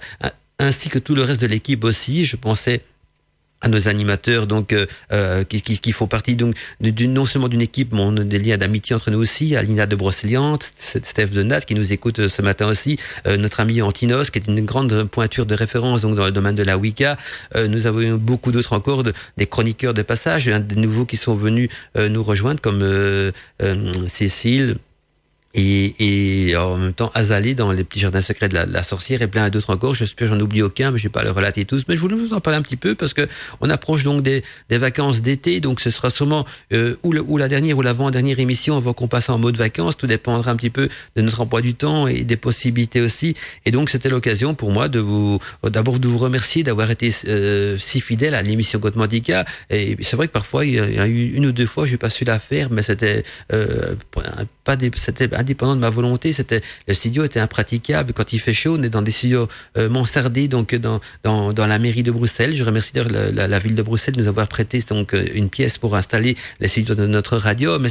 [0.62, 2.24] ainsi que tout le reste de l'équipe aussi.
[2.24, 2.82] Je pensais
[3.64, 8.00] à nos animateurs donc euh, euh qui, font partie donc non seulement d'une équipe mais
[8.00, 9.54] on a des liens d'amitié entre nous aussi.
[9.54, 12.98] À Lina de Brocéliande Steph de Nat qui nous écoute euh, ce matin aussi.
[13.24, 16.64] Notre ami Antinos qui est une grande pointure de référence donc dans le domaine de
[16.64, 17.16] la Wicca.
[17.54, 21.34] Nous avons eu beaucoup d'autres encore de, des chroniqueurs de passage des nouveaux qui sont
[21.34, 22.82] venus nous rejoindre comme
[24.08, 24.76] Cécile
[25.54, 29.26] et, et, en même temps Azalée dans les petits jardins secrets de la, sorcière et
[29.26, 29.94] plein d'autres encore.
[29.94, 31.84] J'espère j'en oublie aucun, mais je vais pas le relater tous.
[31.88, 33.28] Mais je voulais vous en parler un petit peu parce que
[33.60, 37.82] on approche donc des, vacances d'été, donc ce sera sûrement euh, ou, la dernière ou
[37.82, 39.96] l'avant-dernière émission avant qu'on passe en mode vacances.
[39.96, 43.36] Tout dépendra un petit peu de notre emploi du temps et des possibilités aussi.
[43.66, 47.76] Et donc c'était l'occasion pour moi de vous d'abord de vous remercier d'avoir été euh,
[47.78, 49.44] si fidèle à l'émission Godmandica.
[49.70, 52.10] Et c'est vrai que parfois il y a eu une ou deux fois j'ai pas
[52.10, 53.94] su la faire, mais c'était euh,
[54.64, 56.32] pas des, c'était indépendant de ma volonté.
[56.32, 58.76] C'était le studio était impraticable quand il fait chaud.
[58.78, 62.56] On est dans des studios euh, mansardés, donc dans, dans, dans la mairie de Bruxelles.
[62.56, 65.96] Je remercie d'ailleurs la, ville de Bruxelles de nous avoir prêté donc une pièce pour
[65.96, 67.78] installer les studios de notre radio.
[67.78, 67.90] Mais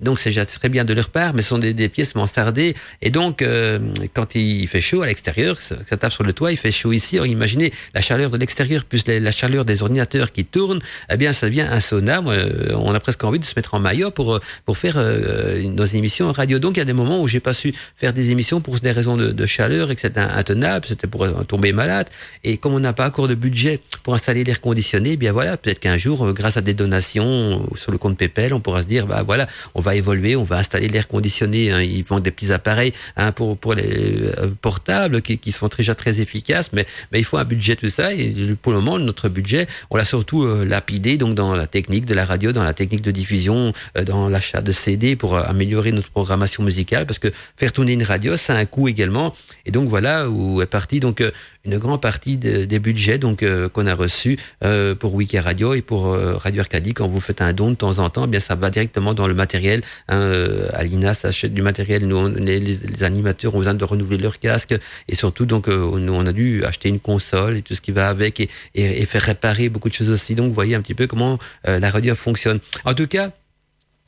[0.00, 2.74] donc c'est très bien de leur part, mais ce sont des, pièces mansardées.
[3.02, 3.44] Et donc
[4.14, 7.16] quand il fait chaud à l'extérieur, ça, tape sur le toit, il fait chaud ici.
[7.16, 10.80] Imaginez la chaleur de l'extérieur plus la chaleur des ordinateurs qui tournent.
[11.10, 11.80] Eh bien, ça devient un
[12.74, 16.28] on a presque envie de se mettre en maillot pour pour faire euh, nos émissions
[16.28, 16.58] en radio.
[16.58, 19.16] Donc y a des moments où j'ai pas su faire des émissions pour des raisons
[19.16, 22.08] de, chaleur et que c'était intenable, c'était pour tomber malade.
[22.44, 25.56] Et comme on n'a pas encore de budget pour installer l'air conditionné, eh bien voilà,
[25.56, 28.86] peut-être qu'un jour, euh, grâce à des donations sur le compte PayPal, on pourra se
[28.86, 31.72] dire, bah voilà, on va évoluer, on va installer l'air conditionné.
[31.72, 31.82] Hein.
[31.82, 33.82] Ils vendent des petits appareils hein, pour pour les
[34.38, 37.90] euh, portables qui, qui sont déjà très efficaces, mais mais il faut un budget tout
[37.90, 38.12] ça.
[38.14, 42.14] Et pour le moment, notre budget, on l'a surtout lapidé donc dans la technique de
[42.14, 43.72] la radio, dans la technique de diffusion,
[44.06, 46.69] dans l'achat de CD pour améliorer notre programmation musicale
[47.06, 49.34] parce que faire tourner une radio, ça a un coût également.
[49.66, 51.30] Et donc voilà où est partie donc euh,
[51.64, 55.74] une grande partie de, des budgets donc euh, qu'on a reçus euh, pour Wiki Radio
[55.74, 56.94] et pour Radio Arcadie.
[56.94, 59.26] Quand vous faites un don de temps en temps, eh bien ça va directement dans
[59.26, 59.82] le matériel.
[60.08, 60.32] Hein,
[60.74, 62.06] Alina s'achète du matériel.
[62.06, 64.74] Nous, on, les, les, animateurs ont besoin de renouveler leur casque
[65.08, 68.08] et surtout donc nous on a dû acheter une console et tout ce qui va
[68.08, 70.34] avec et, et, faire réparer beaucoup de choses aussi.
[70.34, 72.60] Donc voyez un petit peu comment la radio fonctionne.
[72.84, 73.30] En tout cas,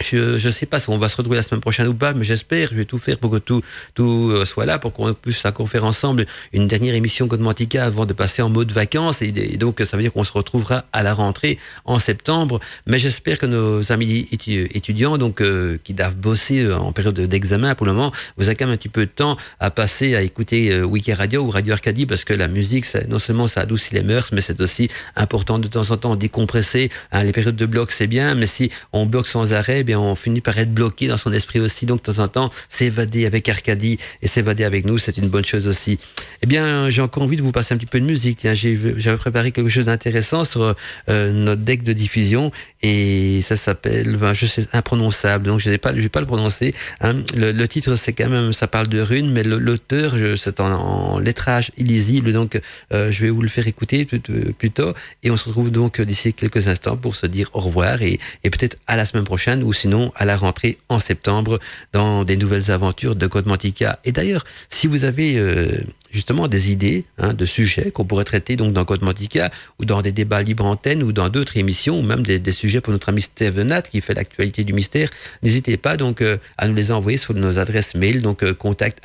[0.02, 2.24] je ne sais pas si on va se retrouver la semaine prochaine ou pas, mais
[2.24, 3.62] j'espère, je vais tout faire pour que tout,
[3.94, 8.06] tout euh, soit là, pour qu'on puisse encore faire ensemble une dernière émission Godmantica avant
[8.06, 9.22] de passer en mode vacances.
[9.22, 12.60] Et, donc, ça veut dire qu'on se retrouvera à la rentrée en septembre.
[12.86, 17.74] Mais j'espère que nos amis étudiants, donc, euh, qui doivent bosser euh, en période d'examen
[17.74, 20.22] pour le moment, vous avez quand même un petit peu de temps à passer à
[20.22, 24.02] écouter Wiki Radio ou Radio Arcadie parce que la musique, non seulement ça adoucit les
[24.02, 26.90] mœurs, mais c'est aussi important de temps en temps décompresser.
[27.12, 30.40] Hein, les périodes de bloc, c'est bien, mais si on bloque sans arrêt, on finit
[30.40, 31.86] par être bloqué dans son esprit aussi.
[31.86, 35.44] Donc, de temps en temps, s'évader avec Arcadie et s'évader avec nous, c'est une bonne
[35.44, 35.98] chose aussi.
[36.42, 38.38] Eh bien, j'ai encore envie de vous passer un petit peu de musique.
[38.38, 40.74] Tiens, j'avais préparé quelque chose d'intéressant sur
[41.08, 42.50] euh, notre deck de diffusion
[42.82, 45.46] et ça s'appelle, je sais, imprononçable.
[45.46, 46.74] Donc, je ne pas, je vais pas le prononcer.
[47.00, 47.16] Hein.
[47.34, 52.32] Le, titre, c'est quand même, ça parle de runes, mais l'auteur, c'est en, lettrage illisible.
[52.32, 52.60] Donc,
[52.92, 54.94] euh, je vais vous le faire écouter plutôt.
[55.22, 58.50] Et on se retrouve donc d'ici quelques instants pour se dire au revoir et, et
[58.50, 61.58] peut-être à la semaine prochaine ou sinon à la rentrée en septembre
[61.92, 63.98] dans des nouvelles aventures de Code Mantica.
[64.04, 65.82] Et d'ailleurs, si vous avez euh,
[66.12, 69.50] justement des idées hein, de sujets qu'on pourrait traiter donc dans Code Mantica
[69.80, 72.92] ou dans des débats libre antenne ou dans d'autres émissions ou même des, sujets pour
[72.92, 75.08] notre ami Steve Nat qui fait l'actualité du mystère,
[75.42, 79.00] n'hésitez pas donc euh, à nous les envoyer sur nos adresses mail donc euh, contact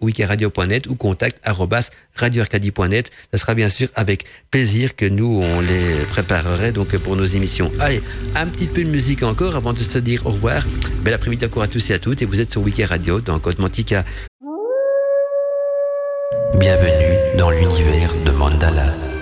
[0.00, 1.40] wikiradio.net ou contact
[2.14, 3.10] radioarcadie.net.
[3.32, 7.72] Ce sera bien sûr avec plaisir que nous on les préparerait donc pour nos émissions.
[7.80, 8.02] Allez,
[8.34, 10.64] un petit peu de musique encore avant de se dire au revoir.
[11.02, 13.38] Bel après-midi encore à tous et à toutes et vous êtes sur Wiki Radio dans
[13.38, 14.04] Code Mantica.
[16.54, 19.15] Bienvenue dans l'univers de Mandala.